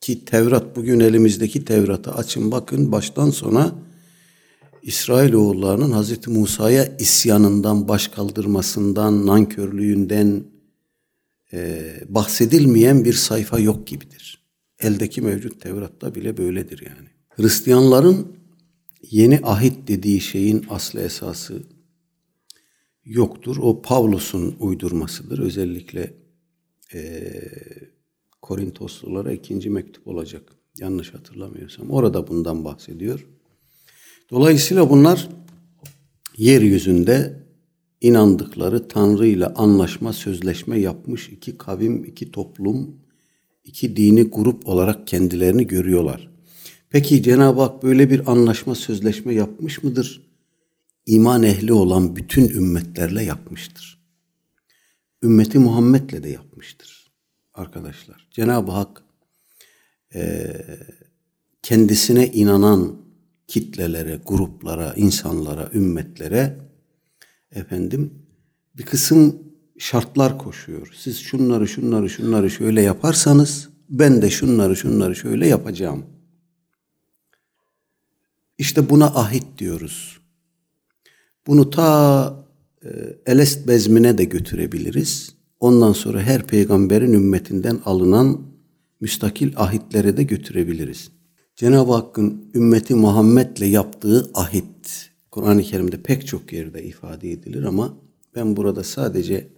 Ki 0.00 0.24
Tevrat 0.24 0.76
bugün 0.76 1.00
elimizdeki 1.00 1.64
Tevrat'ı 1.64 2.14
açın 2.14 2.52
bakın 2.52 2.92
baştan 2.92 3.30
sona 3.30 3.74
İsrailoğullarının 4.82 5.90
Hazreti 5.90 6.30
Musa'ya 6.30 6.96
isyanından, 6.98 7.88
baş 7.88 8.08
kaldırmasından, 8.08 9.26
nankörlüğünden 9.26 10.44
e, 11.52 11.82
bahsedilmeyen 12.08 13.04
bir 13.04 13.12
sayfa 13.12 13.58
yok 13.58 13.86
gibidir. 13.86 14.42
Eldeki 14.80 15.22
mevcut 15.22 15.60
Tevrat'ta 15.60 16.14
bile 16.14 16.36
böyledir 16.36 16.86
yani. 16.86 17.08
Hristiyanların 17.28 18.26
yeni 19.10 19.40
ahit 19.42 19.88
dediği 19.88 20.20
şeyin 20.20 20.66
aslı 20.70 21.00
esası 21.00 21.62
yoktur. 23.08 23.56
O 23.60 23.82
Pavlus'un 23.82 24.56
uydurmasıdır. 24.60 25.38
Özellikle 25.38 26.14
e, 26.94 27.32
Korintoslulara 28.42 29.32
ikinci 29.32 29.70
mektup 29.70 30.06
olacak. 30.06 30.42
Yanlış 30.80 31.14
hatırlamıyorsam. 31.14 31.90
Orada 31.90 32.28
bundan 32.28 32.64
bahsediyor. 32.64 33.26
Dolayısıyla 34.30 34.90
bunlar 34.90 35.28
yeryüzünde 36.36 37.42
inandıkları 38.00 38.88
Tanrı 38.88 39.26
ile 39.26 39.46
anlaşma, 39.46 40.12
sözleşme 40.12 40.80
yapmış 40.80 41.28
iki 41.28 41.58
kavim, 41.58 42.04
iki 42.04 42.30
toplum, 42.32 42.96
iki 43.64 43.96
dini 43.96 44.22
grup 44.22 44.68
olarak 44.68 45.06
kendilerini 45.06 45.66
görüyorlar. 45.66 46.30
Peki 46.90 47.22
Cenab-ı 47.22 47.60
Hak 47.60 47.82
böyle 47.82 48.10
bir 48.10 48.32
anlaşma, 48.32 48.74
sözleşme 48.74 49.34
yapmış 49.34 49.82
mıdır? 49.82 50.27
İman 51.08 51.42
ehli 51.42 51.72
olan 51.72 52.16
bütün 52.16 52.48
ümmetlerle 52.48 53.24
yapmıştır. 53.24 53.98
Ümmeti 55.22 55.58
Muhammed'le 55.58 56.22
de 56.22 56.28
yapmıştır 56.28 57.12
arkadaşlar. 57.54 58.28
Cenab-ı 58.30 58.70
Hak 58.70 59.02
e, 60.14 60.52
kendisine 61.62 62.26
inanan 62.26 62.96
kitlelere, 63.46 64.20
gruplara, 64.26 64.94
insanlara, 64.94 65.70
ümmetlere 65.74 66.58
efendim 67.52 68.14
bir 68.76 68.86
kısım 68.86 69.42
şartlar 69.78 70.38
koşuyor. 70.38 70.92
Siz 70.96 71.18
şunları, 71.18 71.68
şunları, 71.68 72.10
şunları 72.10 72.50
şöyle 72.50 72.82
yaparsanız 72.82 73.68
ben 73.88 74.22
de 74.22 74.30
şunları, 74.30 74.76
şunları 74.76 75.16
şöyle 75.16 75.46
yapacağım. 75.46 76.06
İşte 78.58 78.90
buna 78.90 79.06
ahit 79.06 79.58
diyoruz. 79.58 80.27
Bunu 81.48 81.70
ta 81.70 82.44
e, 82.84 82.88
Elest 83.26 83.68
bezmine 83.68 84.18
de 84.18 84.24
götürebiliriz. 84.24 85.34
Ondan 85.60 85.92
sonra 85.92 86.22
her 86.22 86.46
peygamberin 86.46 87.12
ümmetinden 87.12 87.78
alınan 87.84 88.40
müstakil 89.00 89.52
ahitlere 89.56 90.16
de 90.16 90.22
götürebiliriz. 90.22 91.10
Cenab-ı 91.56 91.92
Hakk'ın 91.92 92.50
ümmeti 92.54 92.94
Muhammed'le 92.94 93.62
yaptığı 93.62 94.30
ahit 94.34 95.10
Kur'an-ı 95.30 95.62
Kerim'de 95.62 96.02
pek 96.02 96.26
çok 96.26 96.52
yerde 96.52 96.84
ifade 96.84 97.32
edilir 97.32 97.62
ama 97.62 97.94
ben 98.34 98.56
burada 98.56 98.84
sadece 98.84 99.48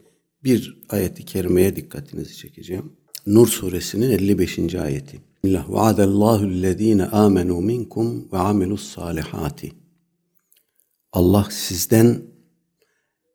bir 0.45 0.79
ayeti 0.91 1.25
kerimeye 1.25 1.77
dikkatinizi 1.77 2.37
çekeceğim. 2.37 2.93
Nur 3.27 3.49
suresinin 3.49 4.11
55. 4.11 4.75
ayeti. 4.75 5.21
Allah 5.47 5.65
vaadallahu 5.69 6.47
ellezine 6.47 7.05
amenu 7.05 7.61
minkum 7.61 8.33
ve 8.33 8.39
amilus 8.39 8.95
salihati. 8.95 9.80
Allah 11.12 11.48
sizden 11.52 12.22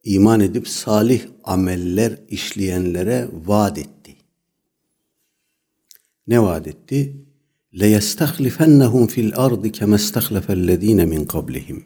iman 0.05 0.41
edip 0.41 0.69
salih 0.69 1.23
ameller 1.45 2.19
işleyenlere 2.29 3.29
vaat 3.47 3.79
etti. 3.79 4.17
Ne 6.27 6.43
vaat 6.43 6.67
etti? 6.67 7.17
لَيَسْتَخْلِفَنَّهُمْ 7.73 9.07
فِي 9.13 9.21
الْأَرْضِ 9.29 9.67
كَمَا 9.79 9.97
اسْتَخْلَفَ 10.03 10.47
الَّذ۪ينَ 10.59 11.01
مِنْ 11.13 11.27
قَبْلِهِمْ 11.27 11.83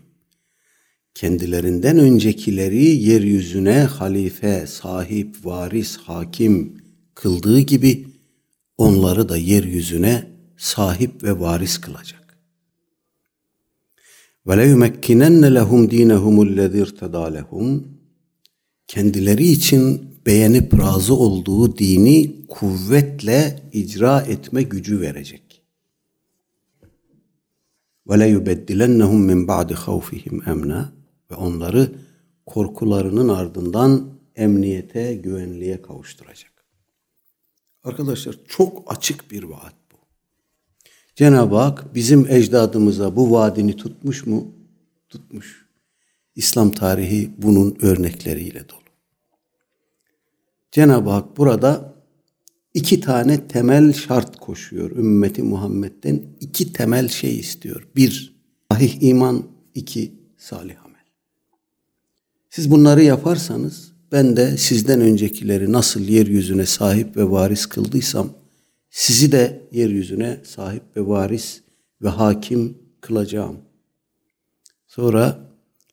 Kendilerinden 1.15 1.99
öncekileri 1.99 2.85
yeryüzüne 2.85 3.83
halife, 3.83 4.67
sahip, 4.67 5.37
varis, 5.45 5.97
hakim 5.97 6.77
kıldığı 7.15 7.61
gibi 7.61 8.07
onları 8.79 9.29
da 9.29 9.37
yeryüzüne 9.37 10.27
sahip 10.57 11.23
ve 11.23 11.41
varis 11.41 11.79
kılacak. 11.79 12.18
Ve 14.50 14.58
le 14.58 14.66
yumekkinen 14.68 15.56
lehum 15.56 15.92
dinehum 15.92 16.48
ellezî 16.48 16.78
irtedâ 16.78 17.48
kendileri 18.88 19.48
için 19.48 20.16
beğenip 20.26 20.80
razı 20.80 21.14
olduğu 21.16 21.78
dini 21.78 22.48
kuvvetle 22.48 23.70
icra 23.74 24.22
etme 24.22 24.64
gücü 24.64 25.02
verecek. 25.02 25.64
Yubeddilennehum 28.08 29.22
min 29.22 29.48
ba'di 29.48 29.74
havfihim 29.74 30.50
emna 30.50 30.94
ve 31.32 31.36
onları 31.36 31.92
korkularının 32.46 33.30
ardından 33.30 34.10
emniyete, 34.36 35.16
güvenliğe 35.16 35.82
kavuşturacak. 35.82 36.66
Arkadaşlar 37.84 38.36
çok 38.48 38.94
açık 38.94 39.32
bir 39.32 39.44
vaat. 39.44 39.79
Cenab-ı 41.20 41.56
Hak 41.56 41.96
bizim 41.96 42.32
ecdadımıza 42.32 43.16
bu 43.16 43.32
vaadini 43.32 43.76
tutmuş 43.76 44.26
mu? 44.26 44.48
Tutmuş. 45.10 45.66
İslam 46.36 46.72
tarihi 46.72 47.32
bunun 47.38 47.78
örnekleriyle 47.82 48.70
dolu. 48.70 48.80
Cenab-ı 50.72 51.10
Hak 51.10 51.38
burada 51.38 51.94
iki 52.74 53.02
tane 53.02 53.48
temel 53.48 53.94
şart 53.94 54.40
koşuyor. 54.40 54.92
Ümmeti 54.92 55.44
Muhammed'den 55.44 56.22
iki 56.40 56.74
temel 56.74 57.08
şey 57.08 57.40
istiyor. 57.40 57.88
Bir, 57.96 58.36
sahih 58.72 59.02
iman. 59.02 59.44
iki 59.76 60.12
salih 60.38 60.86
amel. 60.86 61.06
Siz 62.50 62.72
bunları 62.72 63.04
yaparsanız 63.04 63.92
ben 64.12 64.38
de 64.38 64.58
sizden 64.58 65.02
öncekileri 65.02 65.72
nasıl 65.72 66.02
yeryüzüne 66.02 66.66
sahip 66.66 67.18
ve 67.18 67.32
varis 67.32 67.66
kıldıysam 67.66 68.39
sizi 68.90 69.32
de 69.32 69.68
yeryüzüne 69.72 70.40
sahip 70.44 70.84
ve 70.96 71.08
varis 71.08 71.62
ve 72.02 72.10
hakim 72.10 72.78
kılacağım. 73.02 73.58
Sonra 74.88 75.40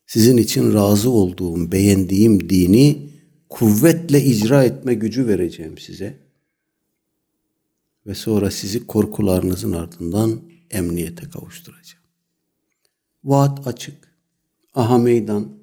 sizin 0.07 0.37
için 0.37 0.73
razı 0.73 1.09
olduğum, 1.09 1.71
beğendiğim 1.71 2.49
dini 2.49 3.09
kuvvetle 3.49 4.23
icra 4.23 4.63
etme 4.63 4.93
gücü 4.93 5.27
vereceğim 5.27 5.77
size. 5.77 6.17
Ve 8.07 8.15
sonra 8.15 8.51
sizi 8.51 8.87
korkularınızın 8.87 9.71
ardından 9.71 10.41
emniyete 10.71 11.29
kavuşturacağım. 11.29 12.03
Vaat 13.23 13.67
açık. 13.67 14.13
Aha 14.73 14.97
meydan. 14.97 15.57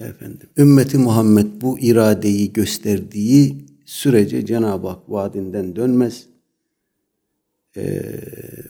Efendim, 0.00 0.48
ümmeti 0.58 0.98
Muhammed 0.98 1.46
bu 1.60 1.78
iradeyi 1.78 2.52
gösterdiği 2.52 3.66
sürece 3.92 4.46
Cenab-ı 4.46 4.88
Hak 4.88 5.10
vaadinden 5.10 5.76
dönmez. 5.76 6.26
Ee, 7.76 8.02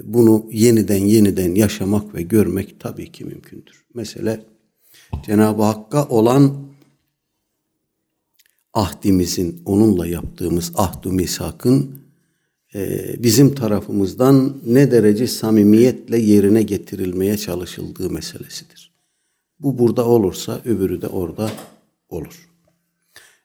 bunu 0.04 0.46
yeniden 0.52 0.96
yeniden 0.96 1.54
yaşamak 1.54 2.14
ve 2.14 2.22
görmek 2.22 2.80
tabii 2.80 3.12
ki 3.12 3.24
mümkündür. 3.24 3.84
Mesela 3.94 4.40
Cenab-ı 5.26 5.62
Hakk'a 5.62 6.08
olan 6.08 6.56
ahdimizin, 8.74 9.62
onunla 9.64 10.06
yaptığımız 10.06 10.72
ahdu 10.74 11.12
misakın 11.12 11.90
e, 12.74 13.14
bizim 13.22 13.54
tarafımızdan 13.54 14.56
ne 14.66 14.90
derece 14.90 15.26
samimiyetle 15.26 16.18
yerine 16.18 16.62
getirilmeye 16.62 17.36
çalışıldığı 17.36 18.10
meselesidir. 18.10 18.92
Bu 19.60 19.78
burada 19.78 20.06
olursa 20.06 20.60
öbürü 20.64 21.02
de 21.02 21.08
orada 21.08 21.50
olur. 22.08 22.48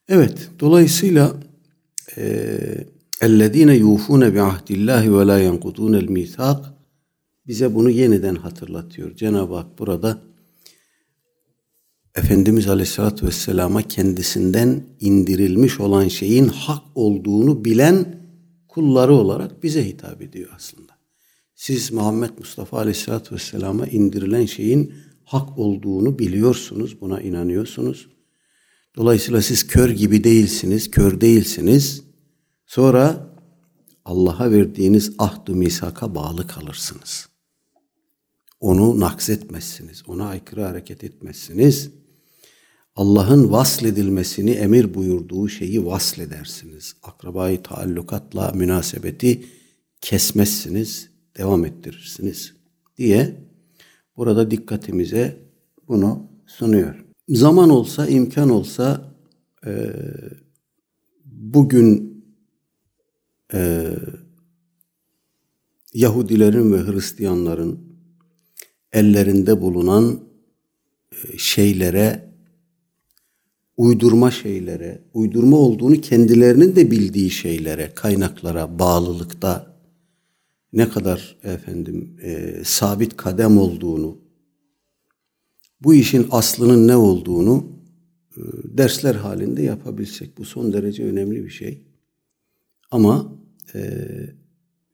Evet, 0.10 0.50
dolayısıyla 0.60 1.47
اَلَّذ۪ينَ 3.27 3.71
يُوفُونَ 3.85 4.23
بِعَهْدِ 4.37 4.69
اللّٰهِ 4.79 5.05
وَلَا 5.17 5.39
يَنْقُدُونَ 5.49 5.95
الْمِيثَاقِ 6.05 6.61
Bize 7.47 7.75
bunu 7.75 7.91
yeniden 7.91 8.35
hatırlatıyor. 8.35 9.17
Cenab-ı 9.17 9.55
Hak 9.55 9.79
burada 9.79 10.19
Efendimiz 12.15 12.69
Aleyhisselatü 12.69 13.27
Vesselam'a 13.27 13.83
kendisinden 13.83 14.87
indirilmiş 15.01 15.81
olan 15.81 16.09
şeyin 16.09 16.49
hak 16.49 16.83
olduğunu 16.95 17.65
bilen 17.65 18.23
kulları 18.69 19.13
olarak 19.13 19.63
bize 19.63 19.89
hitap 19.89 20.23
ediyor 20.23 20.51
aslında. 20.57 20.93
Siz 21.55 21.93
Muhammed 21.93 22.31
Mustafa 22.39 22.79
Aleyhisselatü 22.79 23.35
Vesselam'a 23.35 23.87
indirilen 23.87 24.47
şeyin 24.47 24.95
hak 25.25 25.59
olduğunu 25.59 26.19
biliyorsunuz, 26.19 27.01
buna 27.01 27.21
inanıyorsunuz. 27.21 28.09
Dolayısıyla 28.97 29.43
siz 29.43 29.67
kör 29.67 29.91
gibi 29.91 30.25
değilsiniz, 30.25 30.91
kör 30.91 31.21
değilsiniz. 31.21 32.03
Sonra 32.68 33.30
Allah'a 34.06 34.52
verdiğiniz 34.52 35.16
ahd-ı 35.18 35.56
misaka 35.56 36.16
bağlı 36.16 36.48
kalırsınız. 36.48 37.30
Onu 38.60 39.00
nakzetmezsiniz, 39.00 40.04
ona 40.08 40.28
aykırı 40.28 40.64
hareket 40.64 41.04
etmezsiniz. 41.04 41.92
Allah'ın 42.96 43.52
vasledilmesini 43.52 44.52
emir 44.52 44.94
buyurduğu 44.94 45.50
şeyi 45.50 45.86
vasledersiniz. 45.86 46.96
Akrabayı 47.04 47.64
taallukatla 47.64 48.52
münasebeti 48.56 49.46
kesmezsiniz, 50.02 51.10
devam 51.38 51.66
ettirirsiniz 51.66 52.54
diye 52.98 53.36
burada 54.18 54.52
dikkatimize 54.52 55.38
bunu 55.88 56.28
sunuyor 56.48 57.08
zaman 57.30 57.70
olsa, 57.70 58.08
imkan 58.08 58.50
olsa 58.50 59.14
e, 59.66 59.94
bugün 61.26 62.17
e, 63.54 63.94
Yahudilerin 65.94 66.74
ve 66.74 66.92
Hristiyanların 66.92 67.80
ellerinde 68.94 69.62
bulunan 69.62 70.20
e, 71.12 71.38
şeylere, 71.38 72.30
uydurma 73.78 74.32
şeylere, 74.32 75.02
uydurma 75.14 75.58
olduğunu 75.58 76.02
kendilerinin 76.02 76.76
de 76.76 76.92
bildiği 76.92 77.30
şeylere, 77.30 77.92
kaynaklara, 77.96 78.80
bağlılıkta 78.80 79.78
ne 80.74 80.90
kadar 80.90 81.38
efendim 81.44 82.18
e, 82.22 82.62
sabit 82.66 83.18
kadem 83.18 83.58
olduğunu, 83.58 84.18
bu 85.82 85.94
işin 85.94 86.28
aslının 86.32 86.88
ne 86.88 86.96
olduğunu 86.96 87.68
e, 88.38 88.42
dersler 88.64 89.16
halinde 89.16 89.62
yapabilsek. 89.62 90.38
Bu 90.38 90.46
son 90.46 90.74
derece 90.74 91.04
önemli 91.04 91.46
bir 91.46 91.50
şey. 91.50 91.87
Ama 92.92 93.36
e, 93.76 94.00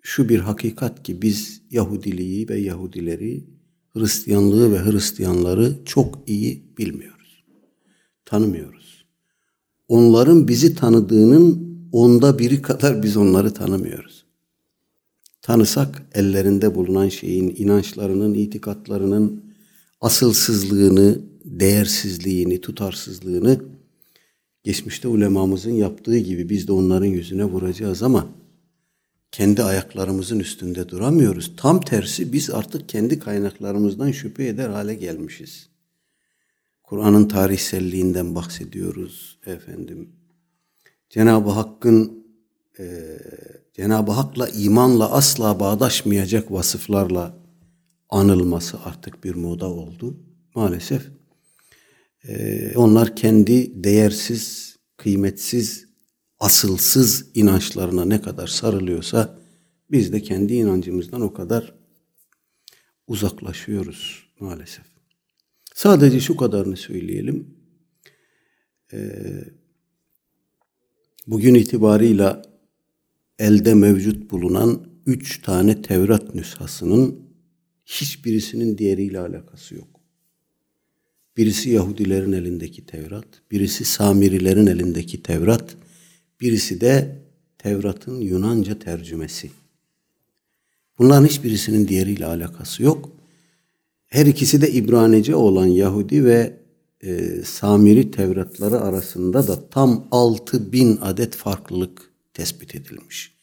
şu 0.01 0.29
bir 0.29 0.39
hakikat 0.39 1.03
ki 1.03 1.21
biz 1.21 1.61
Yahudiliği 1.71 2.49
ve 2.49 2.59
Yahudileri, 2.59 3.43
Hristiyanlığı 3.89 4.71
ve 4.71 4.79
Hristiyanları 4.79 5.75
çok 5.85 6.19
iyi 6.27 6.63
bilmiyoruz. 6.77 7.43
Tanımıyoruz. 8.25 9.05
Onların 9.87 10.47
bizi 10.47 10.75
tanıdığının 10.75 11.73
onda 11.91 12.39
biri 12.39 12.61
kadar 12.61 13.03
biz 13.03 13.17
onları 13.17 13.53
tanımıyoruz. 13.53 14.25
Tanısak 15.41 16.03
ellerinde 16.13 16.75
bulunan 16.75 17.09
şeyin, 17.09 17.55
inançlarının, 17.57 18.33
itikatlarının, 18.33 19.43
asılsızlığını, 20.01 21.19
değersizliğini, 21.45 22.61
tutarsızlığını 22.61 23.61
geçmişte 24.63 25.07
ulemamızın 25.07 25.71
yaptığı 25.71 26.17
gibi 26.17 26.49
biz 26.49 26.67
de 26.67 26.71
onların 26.71 27.05
yüzüne 27.05 27.43
vuracağız 27.43 28.03
ama 28.03 28.27
kendi 29.31 29.63
ayaklarımızın 29.63 30.39
üstünde 30.39 30.89
duramıyoruz. 30.89 31.53
Tam 31.57 31.81
tersi 31.81 32.33
biz 32.33 32.49
artık 32.49 32.89
kendi 32.89 33.19
kaynaklarımızdan 33.19 34.11
şüphe 34.11 34.47
eder 34.47 34.69
hale 34.69 34.95
gelmişiz. 34.95 35.69
Kur'an'ın 36.83 37.27
tarihselliğinden 37.27 38.35
bahsediyoruz 38.35 39.39
efendim. 39.45 40.09
Cenab-ı 41.09 41.49
Hakk'ın 41.49 42.25
e, 42.79 43.17
Cenab-ı 43.73 44.11
Hak'la 44.11 44.47
imanla 44.49 45.11
asla 45.11 45.59
bağdaşmayacak 45.59 46.51
vasıflarla 46.51 47.37
anılması 48.09 48.77
artık 48.85 49.23
bir 49.23 49.35
moda 49.35 49.69
oldu. 49.69 50.17
Maalesef 50.55 51.09
e, 52.27 52.71
onlar 52.75 53.15
kendi 53.15 53.83
değersiz, 53.83 54.75
kıymetsiz, 54.97 55.87
asılsız 56.39 57.25
inançlarına 57.33 58.05
ne 58.05 58.21
kadar 58.21 58.47
sarılıyorsa 58.47 59.39
biz 59.91 60.13
de 60.13 60.21
kendi 60.21 60.53
inancımızdan 60.53 61.21
o 61.21 61.33
kadar 61.33 61.75
uzaklaşıyoruz 63.07 64.27
maalesef. 64.39 64.85
Sadece 65.73 66.19
şu 66.19 66.37
kadarını 66.37 66.77
söyleyelim. 66.77 67.57
Ee, 68.93 69.43
bugün 71.27 71.55
itibarıyla 71.55 72.41
elde 73.39 73.73
mevcut 73.73 74.31
bulunan 74.31 74.87
üç 75.05 75.41
tane 75.41 75.81
Tevrat 75.81 76.35
nüshasının 76.35 77.19
hiçbirisinin 77.85 78.77
diğeriyle 78.77 79.19
alakası 79.19 79.75
yok. 79.75 79.92
Birisi 81.37 81.69
Yahudilerin 81.69 82.31
elindeki 82.31 82.85
Tevrat, 82.85 83.25
birisi 83.51 83.85
Samirilerin 83.85 84.67
elindeki 84.67 85.23
Tevrat, 85.23 85.75
birisi 86.41 86.81
de 86.81 87.23
Tevrat'ın 87.57 88.21
Yunanca 88.21 88.79
tercümesi. 88.79 89.51
Bunların 90.99 91.25
hiçbirisinin 91.25 91.87
diğeriyle 91.87 92.25
alakası 92.25 92.83
yok. 92.83 93.09
Her 94.05 94.25
ikisi 94.25 94.61
de 94.61 94.71
İbranice 94.71 95.35
olan 95.35 95.65
Yahudi 95.65 96.25
ve 96.25 96.57
e, 97.01 97.41
Samiri 97.45 98.11
Tevratları 98.11 98.81
arasında 98.81 99.47
da 99.47 99.69
tam 99.69 100.07
6 100.11 100.71
bin 100.71 100.97
adet 101.01 101.35
farklılık 101.35 102.11
tespit 102.33 102.75
edilmiş. 102.75 103.33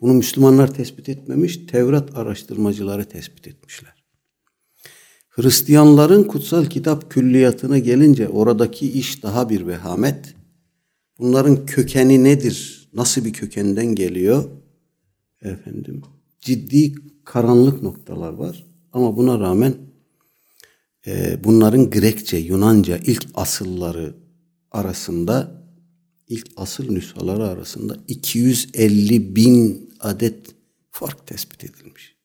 Bunu 0.00 0.14
Müslümanlar 0.14 0.74
tespit 0.74 1.08
etmemiş, 1.08 1.56
Tevrat 1.56 2.18
araştırmacıları 2.18 3.04
tespit 3.04 3.48
etmişler. 3.48 3.97
Hristiyanların 5.38 6.24
kutsal 6.24 6.64
kitap 6.64 7.10
külliyatına 7.10 7.78
gelince 7.78 8.28
oradaki 8.28 8.92
iş 8.92 9.22
daha 9.22 9.50
bir 9.50 9.66
vehamet. 9.66 10.34
Bunların 11.18 11.66
kökeni 11.66 12.24
nedir? 12.24 12.88
Nasıl 12.92 13.24
bir 13.24 13.32
kökenden 13.32 13.86
geliyor? 13.86 14.44
Efendim, 15.42 16.02
ciddi 16.40 16.94
karanlık 17.24 17.82
noktalar 17.82 18.32
var. 18.32 18.66
Ama 18.92 19.16
buna 19.16 19.40
rağmen 19.40 19.74
e, 21.06 21.44
bunların 21.44 21.90
Grekçe, 21.90 22.36
Yunanca 22.36 22.98
ilk 22.98 23.26
asılları 23.34 24.14
arasında 24.70 25.62
ilk 26.28 26.46
asıl 26.56 26.90
nüshaları 26.90 27.44
arasında 27.48 27.96
250 28.08 29.36
bin 29.36 29.90
adet 30.00 30.46
fark 30.90 31.26
tespit 31.26 31.64
edilmiş. 31.64 32.17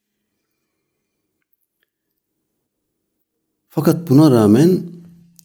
Fakat 3.75 4.09
buna 4.09 4.31
rağmen 4.31 4.81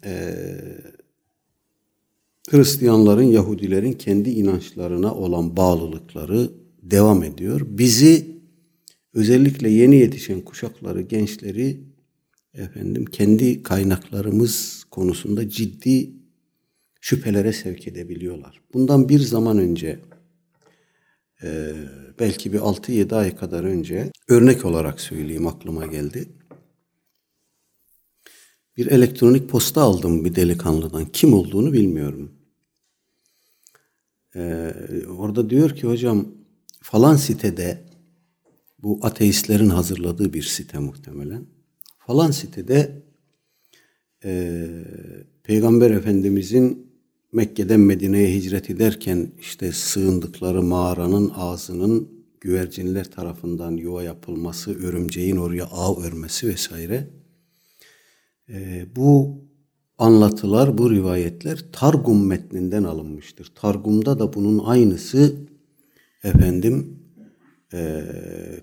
e, 0.04 0.34
Hristiyanların, 2.50 3.22
Yahudilerin 3.22 3.92
kendi 3.92 4.30
inançlarına 4.30 5.14
olan 5.14 5.56
bağlılıkları 5.56 6.50
devam 6.82 7.22
ediyor. 7.22 7.60
Bizi 7.64 8.26
özellikle 9.14 9.70
yeni 9.70 9.96
yetişen 9.96 10.40
kuşakları, 10.40 11.00
gençleri 11.00 11.80
efendim 12.54 13.04
kendi 13.04 13.62
kaynaklarımız 13.62 14.84
konusunda 14.90 15.48
ciddi 15.48 16.10
şüphelere 17.00 17.52
sevk 17.52 17.88
edebiliyorlar. 17.88 18.60
Bundan 18.72 19.08
bir 19.08 19.20
zaman 19.20 19.58
önce 19.58 19.98
e, 21.42 21.72
belki 22.18 22.52
bir 22.52 22.58
6-7 22.58 23.14
ay 23.16 23.36
kadar 23.36 23.64
önce 23.64 24.10
örnek 24.28 24.64
olarak 24.64 25.00
söyleyeyim 25.00 25.46
aklıma 25.46 25.86
geldi. 25.86 26.37
Bir 28.78 28.86
elektronik 28.86 29.48
posta 29.48 29.82
aldım 29.82 30.24
bir 30.24 30.34
delikanlıdan. 30.34 31.04
Kim 31.04 31.34
olduğunu 31.34 31.72
bilmiyorum. 31.72 32.32
Ee, 34.36 34.74
orada 35.18 35.50
diyor 35.50 35.76
ki 35.76 35.86
hocam 35.86 36.28
falan 36.82 37.16
sitede 37.16 37.84
bu 38.82 38.98
ateistlerin 39.02 39.68
hazırladığı 39.68 40.32
bir 40.32 40.42
site 40.42 40.78
muhtemelen. 40.78 41.46
Falan 42.06 42.30
sitede 42.30 43.02
e, 44.24 44.66
Peygamber 45.42 45.90
Efendimizin 45.90 46.92
Mekke'den 47.32 47.80
Medine'ye 47.80 48.34
hicret 48.34 48.70
ederken 48.70 49.30
işte 49.40 49.72
sığındıkları 49.72 50.62
mağaranın 50.62 51.32
ağzının 51.34 52.08
güvercinler 52.40 53.10
tarafından 53.10 53.72
yuva 53.72 54.02
yapılması, 54.02 54.86
örümceğin 54.86 55.36
oraya 55.36 55.64
ağ 55.64 56.00
örmesi 56.00 56.48
vesaire. 56.48 57.17
E, 58.48 58.86
bu 58.96 59.38
anlatılar, 59.98 60.78
bu 60.78 60.90
rivayetler 60.90 61.64
Targum 61.72 62.26
metninden 62.26 62.82
alınmıştır. 62.82 63.52
Targum'da 63.54 64.18
da 64.18 64.32
bunun 64.32 64.58
aynısı 64.58 65.36
efendim 66.24 66.98
e, 67.72 68.04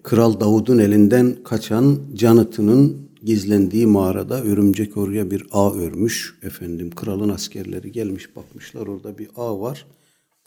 Kral 0.03 0.39
Davud'un 0.39 0.77
elinden 0.77 1.43
kaçan 1.43 1.99
Canıt'ının 2.13 3.09
gizlendiği 3.23 3.87
mağarada 3.87 4.43
örümcek 4.43 4.97
oraya 4.97 5.31
bir 5.31 5.45
ağ 5.51 5.73
örmüş. 5.73 6.39
Efendim 6.43 6.89
kralın 6.89 7.29
askerleri 7.29 7.91
gelmiş 7.91 8.35
bakmışlar 8.35 8.87
orada 8.87 9.17
bir 9.17 9.29
ağ 9.35 9.61
var. 9.61 9.85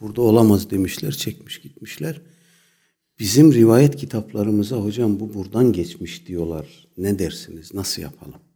Burada 0.01 0.23
olamaz 0.23 0.71
demişler 0.71 1.13
çekmiş 1.13 1.61
gitmişler. 1.61 2.21
Bizim 3.19 3.53
rivayet 3.53 3.97
kitaplarımıza 3.97 4.77
hocam 4.77 5.21
bu 5.21 5.35
buradan 5.35 5.73
geçmiş 5.73 6.27
diyorlar. 6.27 6.89
Ne 6.97 7.19
dersiniz? 7.19 7.75
Nasıl 7.75 8.03
yapalım? 8.03 8.48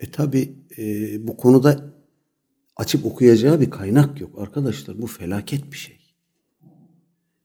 E 0.00 0.10
tabi 0.10 0.52
e, 0.78 1.26
bu 1.28 1.36
konuda 1.36 1.94
açıp 2.76 3.06
okuyacağı 3.06 3.60
bir 3.60 3.70
kaynak 3.70 4.20
yok. 4.20 4.38
Arkadaşlar 4.38 5.02
bu 5.02 5.06
felaket 5.06 5.72
bir 5.72 5.76
şey. 5.76 5.96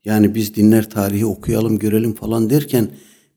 Yani 0.05 0.35
biz 0.35 0.55
dinler 0.55 0.89
tarihi 0.89 1.25
okuyalım 1.25 1.79
görelim 1.79 2.13
falan 2.13 2.49
derken 2.49 2.91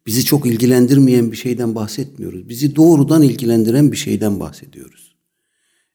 bizi 0.06 0.24
çok 0.24 0.46
ilgilendirmeyen 0.46 1.32
bir 1.32 1.36
şeyden 1.36 1.74
bahsetmiyoruz. 1.74 2.48
Bizi 2.48 2.76
doğrudan 2.76 3.22
ilgilendiren 3.22 3.92
bir 3.92 3.96
şeyden 3.96 4.40
bahsediyoruz. 4.40 5.16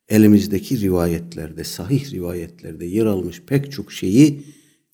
Elimizdeki 0.10 0.82
rivayetlerde, 0.82 1.64
sahih 1.64 2.12
rivayetlerde 2.12 2.86
yer 2.86 3.06
almış 3.06 3.42
pek 3.42 3.72
çok 3.72 3.92
şeyi 3.92 4.46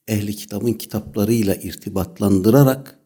ehli 0.08 0.36
kitabın 0.36 0.74
kitaplarıyla 0.74 1.56
irtibatlandırarak 1.56 3.00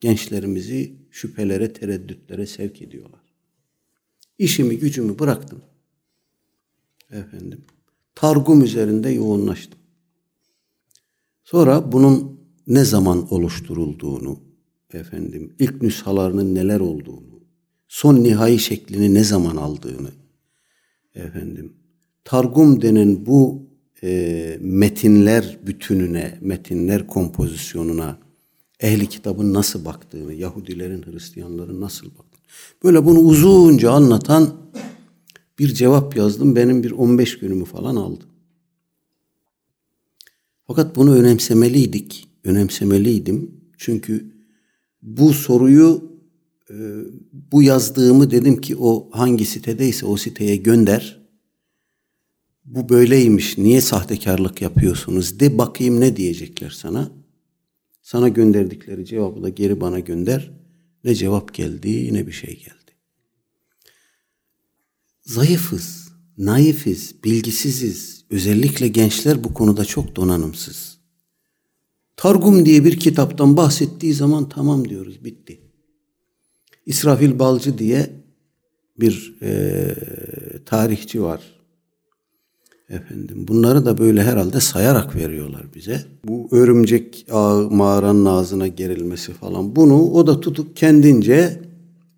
gençlerimizi 0.00 0.92
şüphelere, 1.10 1.72
tereddütlere 1.72 2.46
sevk 2.46 2.82
ediyorlar. 2.82 3.19
İşimi 4.40 4.78
gücümü 4.78 5.18
bıraktım. 5.18 5.62
Efendim. 7.10 7.60
Targum 8.14 8.64
üzerinde 8.64 9.10
yoğunlaştım. 9.10 9.78
Sonra 11.44 11.92
bunun 11.92 12.40
ne 12.66 12.84
zaman 12.84 13.32
oluşturulduğunu, 13.34 14.38
efendim, 14.92 15.54
ilk 15.58 15.82
nüshalarının 15.82 16.54
neler 16.54 16.80
olduğunu, 16.80 17.40
son 17.88 18.16
nihai 18.16 18.58
şeklini 18.58 19.14
ne 19.14 19.24
zaman 19.24 19.56
aldığını, 19.56 20.10
efendim, 21.14 21.72
targum 22.24 22.82
denen 22.82 23.26
bu 23.26 23.62
e, 24.02 24.58
metinler 24.60 25.58
bütününe, 25.66 26.38
metinler 26.40 27.06
kompozisyonuna, 27.06 28.18
ehli 28.80 29.08
kitabın 29.08 29.54
nasıl 29.54 29.84
baktığını, 29.84 30.34
Yahudilerin, 30.34 31.02
Hristiyanların 31.02 31.80
nasıl 31.80 32.06
baktığını, 32.06 32.29
Böyle 32.84 33.04
bunu 33.04 33.18
uzunca 33.18 33.90
anlatan 33.90 34.54
bir 35.58 35.74
cevap 35.74 36.16
yazdım. 36.16 36.56
Benim 36.56 36.82
bir 36.82 36.90
15 36.90 37.38
günümü 37.38 37.64
falan 37.64 37.96
aldı. 37.96 38.24
Fakat 40.66 40.96
bunu 40.96 41.14
önemsemeliydik. 41.14 42.28
Önemsemeliydim. 42.44 43.50
Çünkü 43.78 44.32
bu 45.02 45.32
soruyu 45.32 46.04
e, 46.70 46.74
bu 47.52 47.62
yazdığımı 47.62 48.30
dedim 48.30 48.60
ki 48.60 48.76
o 48.76 49.08
hangi 49.12 49.44
sitedeyse 49.44 50.06
o 50.06 50.16
siteye 50.16 50.56
gönder. 50.56 51.20
Bu 52.64 52.88
böyleymiş. 52.88 53.58
Niye 53.58 53.80
sahtekarlık 53.80 54.62
yapıyorsunuz? 54.62 55.40
De 55.40 55.58
bakayım 55.58 56.00
ne 56.00 56.16
diyecekler 56.16 56.70
sana. 56.70 57.10
Sana 58.02 58.28
gönderdikleri 58.28 59.04
cevabı 59.06 59.42
da 59.42 59.48
geri 59.48 59.80
bana 59.80 60.00
gönder. 60.00 60.59
Ne 61.04 61.14
cevap 61.14 61.54
geldi 61.54 62.14
ne 62.14 62.26
bir 62.26 62.32
şey 62.32 62.56
geldi. 62.56 62.92
Zayıfız, 65.22 66.12
naifiz, 66.38 67.24
bilgisiziz. 67.24 68.24
Özellikle 68.30 68.88
gençler 68.88 69.44
bu 69.44 69.54
konuda 69.54 69.84
çok 69.84 70.16
donanımsız. 70.16 70.98
Targum 72.16 72.66
diye 72.66 72.84
bir 72.84 73.00
kitaptan 73.00 73.56
bahsettiği 73.56 74.14
zaman 74.14 74.48
tamam 74.48 74.88
diyoruz, 74.88 75.24
bitti. 75.24 75.60
İsrafil 76.86 77.38
Balcı 77.38 77.78
diye 77.78 78.10
bir 79.00 79.38
e, 79.42 79.94
tarihçi 80.66 81.22
var. 81.22 81.59
Efendim 82.90 83.48
bunları 83.48 83.86
da 83.86 83.98
böyle 83.98 84.22
herhalde 84.22 84.60
sayarak 84.60 85.16
veriyorlar 85.16 85.62
bize. 85.74 86.04
Bu 86.24 86.48
örümcek 86.50 87.26
ağı 87.30 87.70
mağaranın 87.70 88.24
ağzına 88.24 88.66
gerilmesi 88.66 89.32
falan 89.32 89.76
bunu 89.76 90.10
o 90.10 90.26
da 90.26 90.40
tutup 90.40 90.76
kendince 90.76 91.62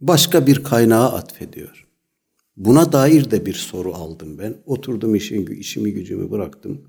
başka 0.01 0.47
bir 0.47 0.65
kaynağa 0.65 1.13
atfediyor. 1.13 1.87
Buna 2.57 2.93
dair 2.93 3.31
de 3.31 3.47
bir 3.47 3.55
soru 3.55 3.95
aldım 3.95 4.39
ben. 4.39 4.55
Oturdum 4.67 5.15
işin, 5.15 5.47
işimi 5.47 5.93
gücümü 5.93 6.31
bıraktım. 6.31 6.81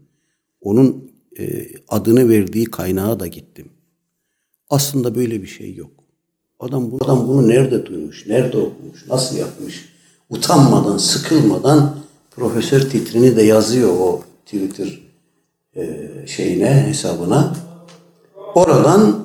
Onun 0.61 1.11
e, 1.39 1.67
adını 1.87 2.29
verdiği 2.29 2.65
kaynağa 2.65 3.19
da 3.19 3.27
gittim. 3.27 3.69
Aslında 4.69 5.15
böyle 5.15 5.41
bir 5.41 5.47
şey 5.47 5.75
yok. 5.75 5.91
Adam, 6.59 6.91
bu, 6.91 6.97
adam 7.01 7.27
bunu 7.27 7.47
nerede 7.47 7.85
duymuş, 7.85 8.27
nerede 8.27 8.57
okumuş, 8.57 9.07
nasıl 9.09 9.37
yapmış? 9.37 9.89
Utanmadan, 10.29 10.97
sıkılmadan 10.97 12.02
Profesör 12.35 12.89
titrini 12.89 13.35
de 13.35 13.41
yazıyor 13.43 13.89
o 13.89 14.21
Twitter 14.45 14.99
e, 15.75 15.83
şeyine, 16.27 16.87
hesabına. 16.87 17.53
Oradan 18.55 19.23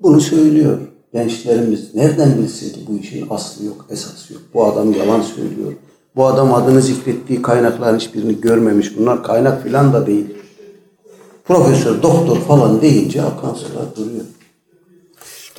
bunu 0.00 0.20
söylüyor. 0.20 0.78
Gençlerimiz 1.12 1.94
nereden 1.94 2.38
bilsin 2.38 2.72
ki 2.72 2.80
bu 2.88 2.98
işin 2.98 3.26
aslı 3.30 3.64
yok, 3.64 3.86
esası 3.90 4.32
yok. 4.32 4.42
Bu 4.54 4.64
adam 4.64 4.92
yalan 4.92 5.20
söylüyor. 5.20 5.72
Bu 6.16 6.26
adam 6.26 6.54
adını 6.54 6.82
zikrettiği 6.82 7.42
kaynakların 7.42 7.98
hiçbirini 7.98 8.40
görmemiş. 8.40 8.98
Bunlar 8.98 9.24
kaynak 9.24 9.62
filan 9.62 9.92
da 9.92 10.06
değil. 10.06 10.26
Profesör, 11.44 12.02
doktor 12.02 12.36
falan 12.36 12.82
deyince 12.82 13.22
akan 13.22 13.54
sular 13.54 13.96
duruyor. 13.96 14.24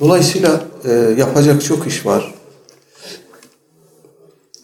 Dolayısıyla 0.00 0.60
e, 0.84 0.92
yapacak 1.18 1.64
çok 1.64 1.86
iş 1.86 2.06
var. 2.06 2.34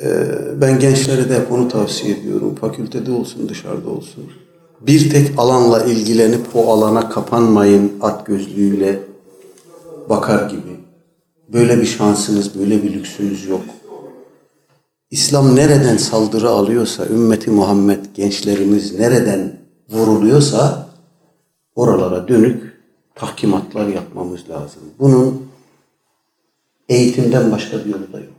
Ee, 0.00 0.60
ben 0.60 0.78
gençlere 0.78 1.28
de 1.28 1.46
bunu 1.50 1.68
tavsiye 1.68 2.16
ediyorum. 2.16 2.54
Fakültede 2.54 3.12
olsun, 3.12 3.48
dışarıda 3.48 3.90
olsun. 3.90 4.24
Bir 4.80 5.10
tek 5.10 5.38
alanla 5.38 5.84
ilgilenip 5.84 6.46
o 6.54 6.72
alana 6.72 7.08
kapanmayın 7.08 7.92
at 8.02 8.26
gözlüğüyle 8.26 9.02
bakar 10.08 10.50
gibi. 10.50 10.76
Böyle 11.52 11.80
bir 11.80 11.86
şansınız, 11.86 12.58
böyle 12.58 12.82
bir 12.82 12.94
lüksünüz 12.94 13.46
yok. 13.46 13.62
İslam 15.10 15.56
nereden 15.56 15.96
saldırı 15.96 16.48
alıyorsa, 16.48 17.06
ümmeti 17.06 17.50
Muhammed 17.50 18.04
gençlerimiz 18.14 18.98
nereden 18.98 19.58
vuruluyorsa 19.90 20.88
oralara 21.74 22.28
dönük 22.28 22.62
tahkimatlar 23.14 23.86
yapmamız 23.88 24.40
lazım. 24.50 24.82
Bunun 24.98 25.46
eğitimden 26.88 27.52
başka 27.52 27.78
bir 27.78 27.90
yolu 27.90 28.12
da 28.12 28.18
yok. 28.18 28.35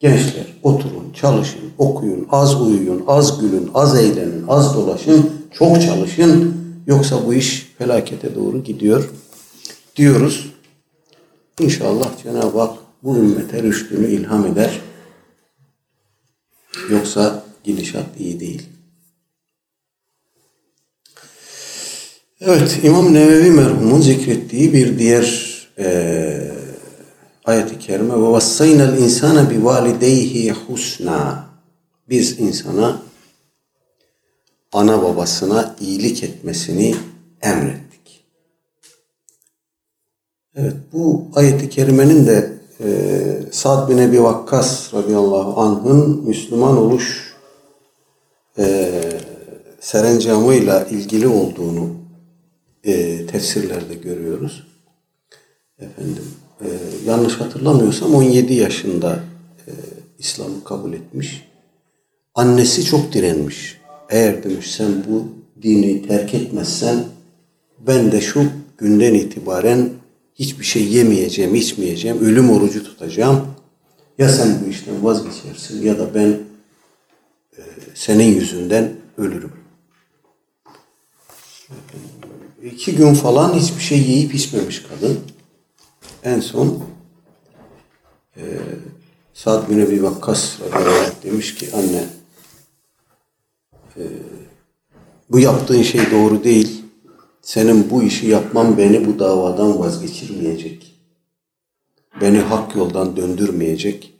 Gençler 0.00 0.46
oturun, 0.62 1.12
çalışın, 1.14 1.60
okuyun, 1.78 2.26
az 2.30 2.60
uyuyun, 2.60 3.04
az 3.06 3.40
gülün, 3.40 3.70
az 3.74 3.98
eğlenin, 3.98 4.44
az 4.48 4.74
dolaşın, 4.74 5.30
çok 5.52 5.82
çalışın. 5.82 6.56
Yoksa 6.86 7.26
bu 7.26 7.34
iş 7.34 7.72
felakete 7.78 8.34
doğru 8.34 8.64
gidiyor 8.64 9.10
diyoruz. 9.96 10.52
İnşallah 11.60 12.22
Cenab-ı 12.22 12.58
Hak 12.58 12.78
bu 13.02 13.16
ümmete 13.16 13.62
rüştünü 13.62 14.06
ilham 14.06 14.46
eder. 14.46 14.80
Yoksa 16.90 17.44
gidişat 17.64 18.06
iyi 18.18 18.40
değil. 18.40 18.62
Evet, 22.40 22.80
İmam 22.82 23.14
Nevevi 23.14 23.50
merhumun 23.50 24.00
zikrettiği 24.00 24.72
bir 24.72 24.98
diğer 24.98 25.56
e, 25.78 26.55
ayet-i 27.46 27.78
kerime 27.78 28.14
ve 28.14 28.30
vassaynal 28.30 28.98
insana 28.98 29.50
bi 29.50 29.64
valideyhi 29.64 30.52
husna. 30.52 31.46
Biz 32.08 32.40
insana 32.40 33.02
ana 34.72 35.02
babasına 35.02 35.76
iyilik 35.80 36.22
etmesini 36.22 36.96
emrettik. 37.42 38.24
Evet 40.54 40.76
bu 40.92 41.28
ayet-i 41.34 41.68
kerimenin 41.68 42.26
de 42.26 42.52
e, 42.80 42.88
Sa'd 43.52 43.88
bin 43.88 43.98
Ebi 43.98 44.22
Vakkas 44.22 44.94
radıyallahu 44.94 45.60
anh'ın 45.60 46.24
Müslüman 46.24 46.78
oluş 46.78 47.34
e, 48.58 48.92
serencamıyla 49.80 50.84
ilgili 50.84 51.28
olduğunu 51.28 51.88
e, 52.84 53.26
tefsirlerde 53.26 53.94
görüyoruz. 53.94 54.66
Efendim 55.78 56.24
e, 56.60 56.68
yanlış 57.06 57.34
hatırlamıyorsam 57.34 58.14
17 58.14 58.54
yaşında 58.54 59.20
e, 59.66 59.70
İslam'ı 60.18 60.64
kabul 60.64 60.92
etmiş. 60.92 61.48
Annesi 62.34 62.84
çok 62.84 63.12
direnmiş. 63.12 63.80
Eğer 64.10 64.44
demiş 64.44 64.70
sen 64.70 65.04
bu 65.08 65.28
dini 65.62 66.08
terk 66.08 66.34
etmezsen 66.34 67.04
ben 67.86 68.12
de 68.12 68.20
şu 68.20 68.44
günden 68.78 69.14
itibaren 69.14 69.90
hiçbir 70.34 70.64
şey 70.64 70.84
yemeyeceğim, 70.84 71.54
içmeyeceğim, 71.54 72.18
ölüm 72.20 72.50
orucu 72.50 72.84
tutacağım. 72.84 73.46
Ya 74.18 74.28
sen 74.28 74.58
bu 74.64 74.70
işten 74.70 75.04
vazgeçersin 75.04 75.82
ya 75.82 75.98
da 75.98 76.14
ben 76.14 76.38
e, 77.58 77.62
senin 77.94 78.34
yüzünden 78.34 78.92
ölürüm. 79.18 79.52
İki 82.64 82.96
gün 82.96 83.14
falan 83.14 83.54
hiçbir 83.54 83.82
şey 83.82 83.98
yiyip 83.98 84.34
içmemiş 84.34 84.82
kadın. 84.82 85.18
En 86.26 86.40
son 86.40 86.84
e, 88.36 88.42
Sa'd 89.34 89.70
bin 89.70 89.78
Ebi 89.78 90.02
Vakkas 90.02 90.58
demiş 91.22 91.54
ki 91.54 91.68
anne 91.74 92.04
e, 93.96 94.02
bu 95.30 95.38
yaptığın 95.38 95.82
şey 95.82 96.10
doğru 96.10 96.44
değil. 96.44 96.84
Senin 97.42 97.90
bu 97.90 98.02
işi 98.02 98.26
yapman 98.26 98.78
beni 98.78 99.06
bu 99.06 99.18
davadan 99.18 99.78
vazgeçirmeyecek. 99.78 100.94
Beni 102.20 102.38
hak 102.38 102.76
yoldan 102.76 103.16
döndürmeyecek. 103.16 104.14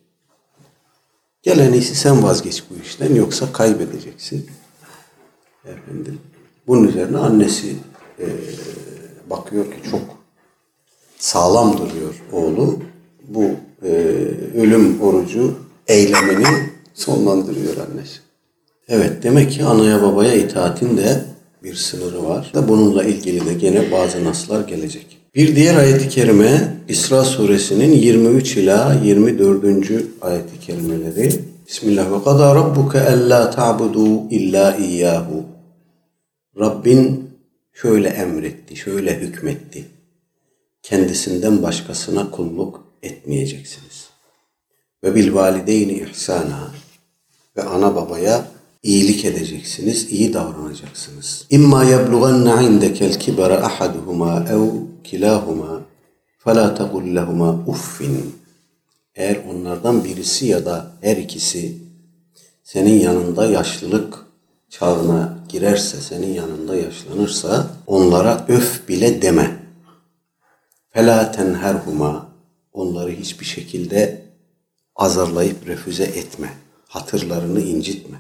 Gel 1.42 1.58
en 1.58 1.72
iyisi 1.72 1.94
sen 1.94 2.22
vazgeç 2.22 2.64
bu 2.70 2.82
işten 2.82 3.14
yoksa 3.14 3.52
kaybedeceksin. 3.52 4.50
Efendim. 5.64 6.20
Bunun 6.66 6.88
üzerine 6.88 7.18
annesi 7.18 7.76
e, 8.18 8.26
bakıyor 9.30 9.64
ki 9.64 9.90
çok 9.90 10.15
sağlam 11.18 11.72
duruyor 11.72 12.22
oğlu. 12.32 12.78
Bu 13.28 13.44
e, 13.82 13.90
ölüm 14.60 15.00
orucu 15.00 15.54
eylemini 15.86 16.46
sonlandırıyor 16.94 17.76
annesi. 17.76 18.18
Evet 18.88 19.22
demek 19.22 19.50
ki 19.50 19.64
anaya 19.64 20.02
babaya 20.02 20.34
itaatin 20.34 20.96
de 20.96 21.24
bir 21.64 21.74
sınırı 21.74 22.24
var. 22.24 22.50
Da 22.54 22.68
bununla 22.68 23.04
ilgili 23.04 23.46
de 23.46 23.54
gene 23.54 23.92
bazı 23.92 24.24
naslar 24.24 24.68
gelecek. 24.68 25.18
Bir 25.34 25.56
diğer 25.56 25.76
ayet-i 25.76 26.08
kerime 26.08 26.74
İsra 26.88 27.24
suresinin 27.24 27.92
23 27.92 28.56
ila 28.56 29.00
24. 29.04 29.66
ayet-i 30.22 30.60
kerimeleri. 30.66 31.32
Bismillah 31.68 32.12
ve 32.12 32.24
kadâ 32.24 32.54
rabbuke 32.54 32.98
ellâ 32.98 33.50
ta'budu 33.50 34.28
illa 34.30 34.76
iyyahu. 34.76 35.44
Rabbin 36.60 37.30
şöyle 37.72 38.08
emretti, 38.08 38.76
şöyle 38.76 39.18
hükmetti. 39.18 39.84
Kendisinden 40.86 41.62
başkasına 41.62 42.30
kulluk 42.30 42.84
etmeyeceksiniz. 43.02 44.08
Ve 45.04 45.14
bil 45.14 45.34
valideyni 45.34 45.92
ihsana 45.92 46.70
ve 47.56 47.62
ana 47.62 47.94
babaya 47.94 48.46
iyilik 48.82 49.24
edeceksiniz, 49.24 50.12
iyi 50.12 50.34
davranacaksınız. 50.34 51.46
İmma 51.50 51.84
yeblughanna 51.84 52.62
indekel 52.62 53.18
kibara 53.18 53.66
ahaduhuma 53.66 54.44
ev 54.50 54.70
kilahuma 55.04 55.80
fela 56.38 56.74
tegul 56.74 57.14
lehuma 57.16 57.64
uffin. 57.66 58.34
Eğer 59.14 59.38
onlardan 59.50 60.04
birisi 60.04 60.46
ya 60.46 60.64
da 60.64 60.92
her 61.00 61.16
ikisi 61.16 61.78
senin 62.64 63.00
yanında 63.00 63.46
yaşlılık 63.46 64.26
çağına 64.70 65.38
girerse, 65.48 66.00
senin 66.00 66.34
yanında 66.34 66.76
yaşlanırsa 66.76 67.66
onlara 67.86 68.44
öf 68.48 68.88
bile 68.88 69.22
deme. 69.22 69.65
Fela 70.95 71.31
tenherhuma 71.31 72.31
onları 72.73 73.11
hiçbir 73.11 73.45
şekilde 73.45 74.25
azarlayıp 74.95 75.67
refüze 75.67 76.03
etme. 76.03 76.53
Hatırlarını 76.87 77.61
incitme. 77.61 78.17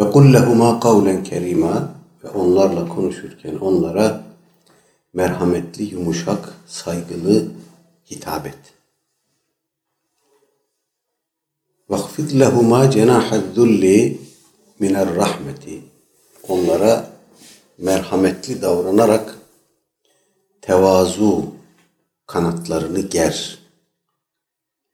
Ve 0.00 0.10
kul 0.10 0.32
lehuma 0.32 0.80
kavlen 0.80 1.24
kerima 1.24 1.94
ve 2.24 2.28
onlarla 2.28 2.88
konuşurken 2.88 3.56
onlara 3.56 4.24
merhametli, 5.12 5.84
yumuşak, 5.84 6.54
saygılı 6.66 7.48
hitap 8.10 8.46
et. 8.46 8.58
وَخْفِضْ 11.90 12.28
لَهُمَا 12.42 12.80
جَنَاحَ 12.96 13.26
الذُّلِّ 13.40 14.16
miner 14.78 15.14
rahmeti 15.14 15.80
onlara 16.48 17.10
merhametli 17.78 18.62
davranarak 18.62 19.35
tevazu 20.67 21.45
kanatlarını 22.25 22.99
ger. 22.99 23.59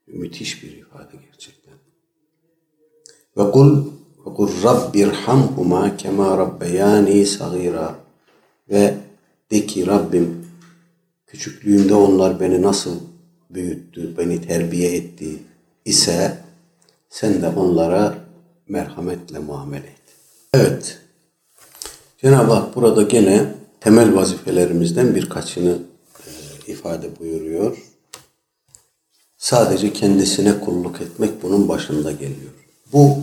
Müthiş 0.06 0.62
bir 0.62 0.72
ifade 0.72 1.16
gerçekten. 1.26 1.74
Ve 3.36 3.50
kul 3.50 3.86
ve 4.26 4.34
kul 4.34 4.62
rabbirhamhuma 4.62 5.96
kema 5.96 6.38
rabbeyani 6.38 7.26
sagira 7.26 7.94
ve 8.70 8.94
de 9.50 9.66
ki 9.66 9.86
Rabbim 9.86 10.46
küçüklüğümde 11.26 11.94
onlar 11.94 12.40
beni 12.40 12.62
nasıl 12.62 13.00
büyüttü, 13.50 14.16
beni 14.18 14.46
terbiye 14.46 14.96
etti 14.96 15.42
ise 15.84 16.38
sen 17.10 17.42
de 17.42 17.48
onlara 17.48 18.14
merhametle 18.68 19.38
muamele 19.38 19.86
et. 19.86 20.16
Evet. 20.54 20.98
Cenab-ı 22.18 22.52
Hak 22.52 22.76
burada 22.76 23.02
gene 23.02 23.63
temel 23.84 24.16
vazifelerimizden 24.16 25.14
birkaçını 25.14 25.78
e, 26.26 26.30
ifade 26.72 27.18
buyuruyor. 27.20 27.76
Sadece 29.36 29.92
kendisine 29.92 30.60
kulluk 30.60 31.00
etmek 31.00 31.42
bunun 31.42 31.68
başında 31.68 32.12
geliyor. 32.12 32.52
Bu 32.92 33.16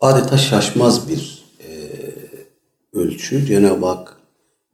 adeta 0.00 0.38
şaşmaz 0.38 1.08
bir 1.08 1.44
e, 1.68 1.70
ölçü. 2.92 3.46
Cenab-ı 3.46 3.86
Hak 3.86 4.16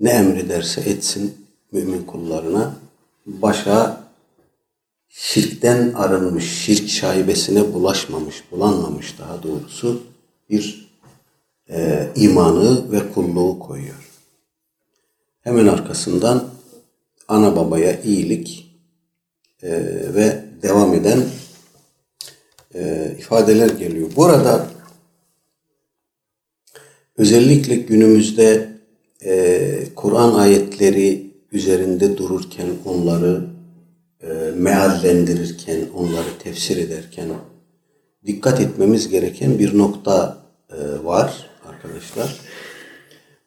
ne 0.00 0.10
emrederse 0.10 0.80
etsin 0.80 1.34
mümin 1.72 2.02
kullarına 2.02 2.74
başa 3.26 4.04
şirkten 5.08 5.92
arınmış, 5.92 6.64
şirk 6.64 6.88
şaibesine 6.88 7.74
bulaşmamış, 7.74 8.44
bulanmamış 8.50 9.18
daha 9.18 9.42
doğrusu 9.42 10.02
bir 10.50 10.92
e, 11.70 12.08
imanı 12.16 12.92
ve 12.92 13.12
kulluğu 13.12 13.58
koyuyor. 13.58 14.01
Hemen 15.42 15.66
arkasından 15.66 16.48
ana 17.28 17.56
babaya 17.56 18.00
iyilik 18.02 18.76
e, 19.62 19.70
ve 20.14 20.44
devam 20.62 20.94
eden 20.94 21.22
e, 22.74 23.12
ifadeler 23.18 23.70
geliyor. 23.70 24.10
Burada 24.16 24.66
özellikle 27.16 27.76
günümüzde 27.76 28.68
e, 29.24 29.84
Kur'an 29.96 30.34
ayetleri 30.34 31.32
üzerinde 31.52 32.16
dururken 32.16 32.68
onları 32.84 33.44
e, 34.22 34.28
meallendirirken, 34.56 35.80
onları 35.94 36.38
tefsir 36.42 36.76
ederken 36.76 37.28
dikkat 38.26 38.60
etmemiz 38.60 39.08
gereken 39.08 39.58
bir 39.58 39.78
nokta 39.78 40.38
e, 40.70 41.04
var 41.04 41.50
arkadaşlar. 41.68 42.40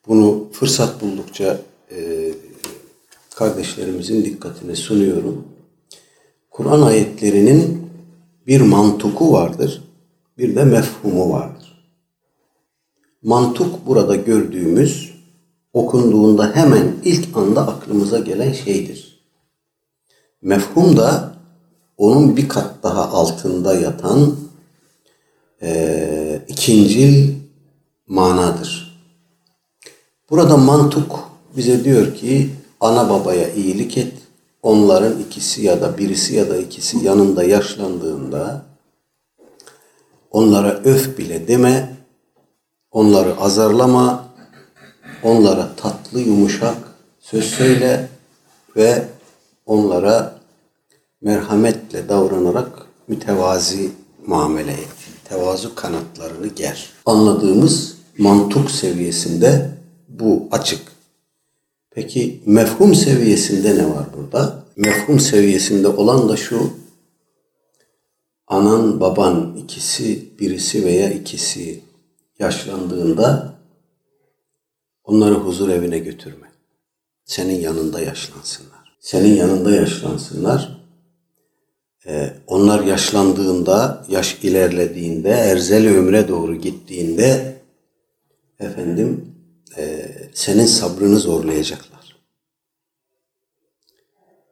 Bunu 0.08 0.50
fırsat 0.52 1.02
buldukça 1.02 1.60
e, 1.92 2.32
kardeşlerimizin 3.36 4.26
dikkatine 4.26 4.76
sunuyorum. 4.76 5.48
Kur'an 6.52 6.82
ayetlerinin 6.82 7.90
bir 8.48 8.62
mantuku 8.62 9.32
vardır, 9.32 9.84
bir 10.38 10.56
de 10.56 10.64
mefhumu 10.64 11.34
vardır. 11.34 11.66
Mantuk 13.24 13.88
burada 13.88 14.16
gördüğümüz, 14.16 15.14
okunduğunda 15.74 16.56
hemen 16.56 16.96
ilk 17.04 17.38
anda 17.38 17.68
aklımıza 17.68 18.20
gelen 18.20 18.52
şeydir. 18.52 19.26
Mefhum 20.42 20.98
da 20.98 21.36
onun 21.98 22.38
bir 22.38 22.50
kat 22.50 22.84
daha 22.84 23.10
altında 23.10 23.76
yatan 23.76 24.36
e, 25.62 26.42
ikincil 26.48 27.36
manadır. 28.08 29.02
Burada 30.30 30.58
mantuk 30.58 31.25
bize 31.58 31.84
diyor 31.84 32.16
ki 32.16 32.50
ana 32.80 33.10
babaya 33.10 33.50
iyilik 33.54 33.98
et. 33.98 34.14
Onların 34.64 35.20
ikisi 35.20 35.66
ya 35.66 35.82
da 35.82 35.98
birisi 35.98 36.36
ya 36.36 36.50
da 36.50 36.58
ikisi 36.58 37.06
yanında 37.06 37.44
yaşlandığında 37.44 38.66
onlara 40.32 40.70
öf 40.70 41.18
bile 41.18 41.48
deme, 41.48 41.96
onları 42.92 43.38
azarlama, 43.38 44.26
onlara 45.24 45.76
tatlı 45.76 46.20
yumuşak 46.20 46.78
söz 47.20 47.46
söyle 47.46 48.10
ve 48.76 49.08
onlara 49.66 50.36
merhametle 51.22 52.10
davranarak 52.10 52.70
mütevazi 53.08 53.92
muamele 54.28 54.72
et. 54.72 54.88
Tevazu 55.30 55.76
kanatlarını 55.76 56.48
ger. 56.48 56.90
Anladığımız 57.06 57.98
mantuk 58.18 58.72
seviyesinde 58.72 59.72
bu 60.10 60.48
açık. 60.52 60.95
Peki 61.96 62.42
mefhum 62.46 62.96
seviyesinde 62.96 63.76
ne 63.76 63.90
var 63.90 64.06
burada? 64.18 64.66
Mefhum 64.76 65.20
seviyesinde 65.20 65.88
olan 65.88 66.30
da 66.30 66.38
şu. 66.38 66.70
Anan, 68.48 69.00
baban 69.00 69.56
ikisi, 69.56 70.40
birisi 70.40 70.86
veya 70.86 71.10
ikisi 71.10 71.82
yaşlandığında 72.40 73.56
onları 75.04 75.34
huzur 75.34 75.70
evine 75.70 76.00
götürme. 76.00 76.48
Senin 77.26 77.60
yanında 77.60 78.00
yaşlansınlar. 78.00 78.98
Senin 79.00 79.36
yanında 79.36 79.72
yaşlansınlar. 79.72 80.82
Ee, 82.08 82.34
onlar 82.48 82.84
yaşlandığında, 82.84 84.06
yaş 84.10 84.38
ilerlediğinde, 84.44 85.30
erzel 85.30 85.88
ömre 85.88 86.28
doğru 86.28 86.56
gittiğinde 86.56 87.56
efendim 88.60 89.35
e, 89.78 90.12
senin 90.34 90.66
sabrını 90.66 91.20
zorlayacaklar. 91.20 92.16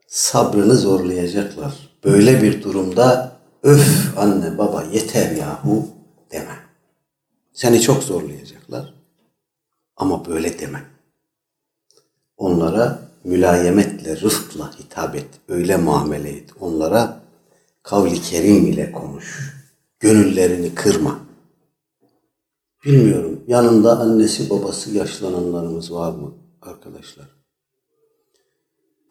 Sabrını 0.07 0.75
zorlayacaklar. 0.75 1.89
Böyle 2.03 2.41
bir 2.41 2.63
durumda 2.63 3.37
öf 3.63 4.17
anne 4.17 4.57
baba 4.57 4.83
yeter 4.83 5.31
yahu 5.31 5.87
deme. 6.31 6.59
Seni 7.53 7.81
çok 7.81 8.03
zorlayacaklar. 8.03 8.93
Ama 9.95 10.25
böyle 10.25 10.59
deme. 10.59 10.83
Onlara 12.37 12.99
mülayemetle, 13.23 14.21
rıfkla 14.21 14.79
hitap 14.79 15.15
et. 15.15 15.27
Öyle 15.47 15.77
muamele 15.77 16.29
et. 16.29 16.49
Onlara 16.59 17.23
kavli 17.83 18.21
kerim 18.21 18.67
ile 18.67 18.91
konuş. 18.91 19.53
Gönüllerini 19.99 20.75
kırma. 20.75 21.19
Bilmiyorum. 22.85 23.43
Yanında 23.47 23.99
annesi 23.99 24.49
babası 24.49 24.91
yaşlananlarımız 24.91 25.93
var 25.93 26.11
mı 26.11 26.33
arkadaşlar? 26.61 27.25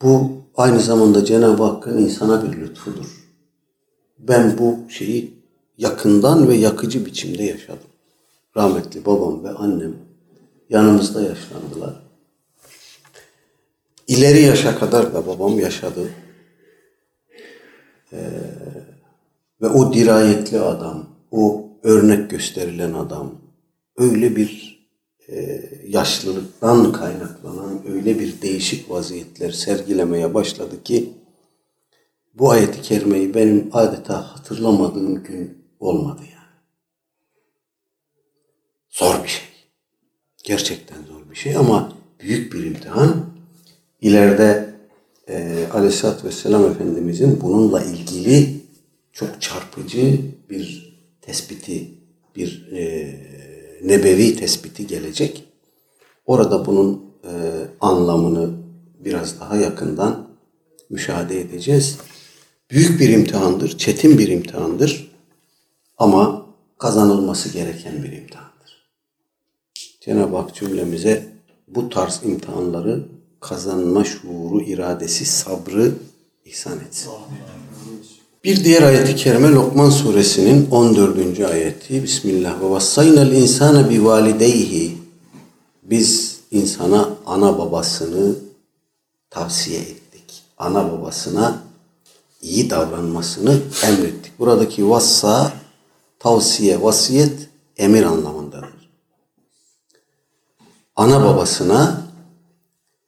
Bu 0.03 0.31
aynı 0.55 0.81
zamanda 0.81 1.25
Cenab-ı 1.25 1.63
Hakk'ın 1.63 1.99
insana 1.99 2.45
bir 2.45 2.61
lütfudur. 2.61 3.29
Ben 4.19 4.59
bu 4.59 4.91
şeyi 4.91 5.43
yakından 5.79 6.49
ve 6.49 6.55
yakıcı 6.55 7.07
biçimde 7.07 7.43
yaşadım. 7.43 7.89
Rahmetli 8.57 9.07
babam 9.07 9.45
ve 9.45 9.51
annem 9.51 9.97
yanımızda 10.71 11.23
yaşlandılar. 11.23 12.03
İleri 14.09 14.43
yaşa 14.43 14.79
kadar 14.79 15.15
da 15.15 15.27
babam 15.27 15.59
yaşadı. 15.59 16.09
Ee, 18.13 18.31
ve 19.63 19.69
o 19.69 19.93
dirayetli 19.93 20.61
adam, 20.61 21.07
o 21.31 21.69
örnek 21.83 22.31
gösterilen 22.31 22.93
adam, 22.93 23.42
öyle 23.97 24.37
bir 24.37 24.73
e, 25.29 25.63
yaşlılıktan 25.87 26.93
kaynaklanan 26.93 27.83
öyle 27.89 28.21
bir 28.21 28.43
değişik 28.43 28.91
vaziyetler 28.91 29.51
sergilemeye 29.51 30.35
başladı 30.35 30.83
ki 30.83 31.13
bu 32.35 32.51
ayeti 32.51 32.83
kerimeyi 32.83 33.35
benim 33.35 33.71
adeta 33.73 34.37
hatırlamadığım 34.37 35.23
gün 35.23 35.65
olmadı 35.81 36.21
yani. 36.21 36.43
Zor 38.91 39.25
bir 39.25 39.29
şey. 39.29 39.45
Gerçekten 40.45 41.03
zor 41.03 41.31
bir 41.31 41.37
şey 41.37 41.57
ama 41.57 41.93
büyük 42.21 42.53
bir 42.53 42.65
imtihan. 42.65 43.27
İleride 44.01 44.75
e, 45.29 45.67
Aleyhisselatü 45.73 46.27
Vesselam 46.27 46.71
Efendimizin 46.71 47.41
bununla 47.41 47.85
ilgili 47.85 48.61
çok 49.13 49.43
çarpıcı 49.43 50.21
bir 50.51 50.97
tespiti, 51.21 51.91
bir 52.37 52.73
e, 52.73 52.83
nebevi 53.83 54.37
tespiti 54.37 54.87
gelecek. 54.87 55.45
Orada 56.27 56.67
bunun 56.67 57.05
e, 57.25 57.33
anlamını 57.81 58.51
biraz 59.05 59.41
daha 59.41 59.57
yakından 59.57 60.29
müşahede 60.91 61.41
edeceğiz. 61.41 61.99
Büyük 62.71 63.01
bir 63.01 63.09
imtihandır, 63.09 63.79
çetin 63.79 64.19
bir 64.19 64.29
imtihandır 64.29 65.13
ama 65.99 66.47
kazanılması 66.79 67.49
gereken 67.49 68.03
bir 68.03 68.13
imtihandır. 68.13 68.53
Cenab-ı 70.01 70.37
Hak 70.37 70.55
cümlemize 70.55 71.33
bu 71.69 71.89
tarz 71.89 72.21
imtihanları 72.25 73.09
kazanma 73.41 74.05
şuuru, 74.05 74.63
iradesi, 74.63 75.25
sabrı 75.25 75.95
ihsan 76.45 76.81
etsin. 76.81 77.11
Bir 78.45 78.65
diğer 78.65 78.83
ayeti 78.83 79.17
kerime 79.17 79.51
Lokman 79.51 79.91
suresinin 79.91 80.71
14. 80.71 81.41
ayeti. 81.41 82.03
Bismillah 82.03 82.61
ve 82.61 82.71
vassaynal 82.71 83.33
insane 83.33 83.91
bi 83.91 84.05
valideyhi. 84.05 84.99
Biz 85.83 86.41
insana 86.51 87.09
ana 87.27 87.59
babasını 87.59 88.35
tavsiye 89.31 89.81
ettik. 89.81 90.43
Ana 90.59 90.93
babasına 90.93 91.63
iyi 92.41 92.71
davranmasını 92.71 93.61
emrettik. 93.85 94.39
Buradaki 94.39 94.91
vassa, 94.91 95.53
tavsiye, 96.19 96.83
vasiyet 96.83 97.49
emir 97.77 98.03
anlamındadır. 98.03 98.91
Ana 100.97 101.25
babasına 101.25 102.03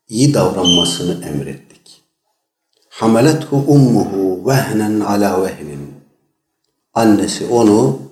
iyi 0.08 0.34
davranmasını 0.34 1.24
emrettik. 1.24 2.02
Hamelethu 2.88 3.56
ummuhu 3.56 4.33
vehnen 4.46 5.00
ala 5.00 5.42
vehnin. 5.42 5.94
Annesi 6.94 7.46
onu 7.46 8.02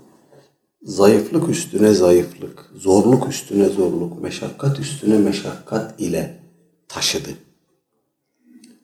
zayıflık 0.83 1.49
üstüne 1.49 1.95
zayıflık, 1.95 2.71
zorluk 2.75 3.29
üstüne 3.29 3.69
zorluk, 3.69 4.23
meşakkat 4.23 4.81
üstüne 4.81 5.19
meşakkat 5.19 6.01
ile 6.01 6.39
taşıdı. 6.89 7.31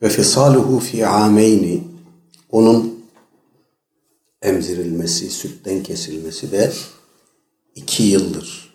Ve 0.03 0.09
fisaluhu 0.09 0.79
fi 0.79 1.07
ameyni 1.07 1.85
onun 2.51 3.05
emzirilmesi, 4.43 5.31
sütten 5.31 5.83
kesilmesi 5.83 6.53
de 6.53 6.73
iki 7.75 8.03
yıldır. 8.03 8.75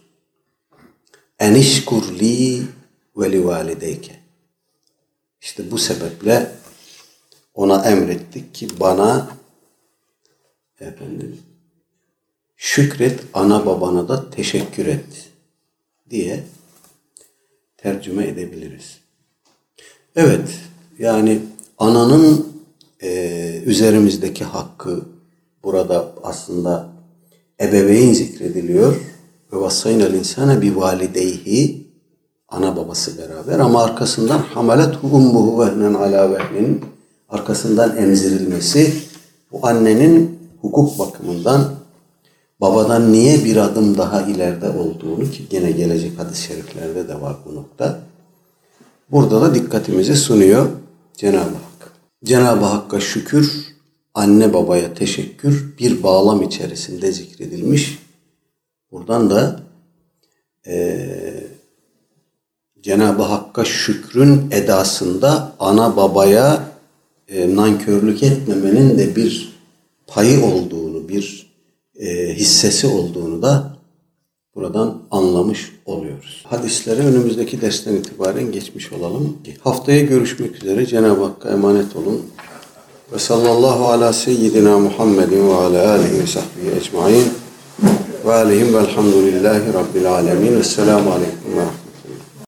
Enişkur 1.39 2.19
li 2.19 2.63
ve 3.17 3.32
li 3.32 3.45
valideyke. 3.45 4.19
İşte 5.41 5.71
bu 5.71 5.78
sebeple 5.78 6.62
ona 7.54 7.86
emrettik 7.86 8.54
ki 8.54 8.68
bana 8.80 9.28
efendim 10.80 11.38
şükret 12.56 13.20
ana 13.34 13.66
babana 13.66 14.08
da 14.08 14.30
teşekkür 14.30 14.86
et 14.86 15.30
diye 16.10 16.43
tercüme 17.78 18.28
edebiliriz. 18.28 18.97
Evet 20.16 20.49
yani 20.99 21.39
ananın 21.78 22.47
e, 23.01 23.62
üzerimizdeki 23.66 24.43
hakkı 24.43 25.01
burada 25.64 26.12
aslında 26.24 26.89
ebeveyn 27.62 28.14
zikrediliyor. 28.14 28.95
Ve 29.54 29.58
vasaynel 29.58 30.14
insane 30.14 30.62
bi 30.62 30.76
valideyhi 30.76 31.88
ana 32.49 32.78
babası 32.78 33.18
beraber 33.18 33.60
ama 33.60 33.84
arkasından 33.84 34.38
hamalet 34.39 35.04
ummuhu 35.04 35.66
vehnen 35.66 35.93
ala 35.93 36.32
vehnin 36.32 36.82
arkasından 37.34 37.98
emzirilmesi 37.98 38.94
bu 39.52 39.68
annenin 39.68 40.40
hukuk 40.62 41.00
bakımından 41.00 41.76
babadan 42.62 43.14
niye 43.14 43.46
bir 43.46 43.58
adım 43.58 43.98
daha 43.98 44.22
ileride 44.22 44.70
olduğunu 44.70 45.32
ki 45.32 45.46
gene 45.50 45.72
gelecek 45.72 46.20
hadis-i 46.20 46.44
şeriflerde 46.44 47.08
de 47.08 47.22
var 47.22 47.36
bu 47.46 47.56
nokta. 47.56 48.00
Burada 49.12 49.42
da 49.42 49.56
dikkatimizi 49.56 50.16
sunuyor 50.16 50.70
Cenab-ı 51.14 51.38
Hak. 51.40 51.92
Cenab-ı 52.24 52.66
Hakk'a 52.66 53.00
şükür, 53.00 53.76
anne 54.14 54.54
babaya 54.54 54.94
teşekkür 54.94 55.78
bir 55.80 56.04
bağlam 56.04 56.42
içerisinde 56.42 57.12
zikredilmiş. 57.12 58.00
Buradan 58.92 59.30
da 59.30 59.60
eee 60.66 61.48
Cenab-ı 62.82 63.24
Hakk'a 63.24 63.66
şükrün 63.66 64.52
edasında 64.52 65.52
ana 65.60 65.96
babaya 65.98 66.72
e, 67.28 67.55
nankörlük 67.55 68.24
etmemenin 68.24 68.97
de 68.97 69.15
bir 69.15 69.53
payı 70.07 70.45
olduğunu, 70.45 71.09
bir 71.09 71.53
e, 71.99 72.34
hissesi 72.34 72.88
olduğunu 72.88 73.41
da 73.41 73.78
buradan 74.55 75.01
anlamış 75.11 75.71
oluyoruz. 75.86 76.43
Hadisleri 76.47 77.01
önümüzdeki 77.01 77.61
dersten 77.61 77.93
itibaren 77.93 78.51
geçmiş 78.51 78.93
olalım. 78.93 79.38
Haftaya 79.63 80.01
görüşmek 80.01 80.55
üzere. 80.55 80.86
Cenab-ı 80.86 81.24
Hakk'a 81.24 81.49
emanet 81.49 81.95
olun. 81.95 82.21
Ve 83.13 83.19
sallallahu 83.19 83.86
ala 83.86 84.13
seyyidina 84.13 84.80
Muhammedin 84.80 85.47
ve 85.47 85.53
ala 85.53 85.91
alihi 85.91 86.19
ve 86.19 86.28
sahbihi 86.28 86.76
ecmain. 86.82 87.26
Ve 88.26 88.34
aleyhim 88.34 88.74
velhamdülillahi 88.74 89.74
rabbil 89.74 90.11
alemin. 90.11 90.59
Esselamu 90.59 91.11
aleyküm. 91.11 91.83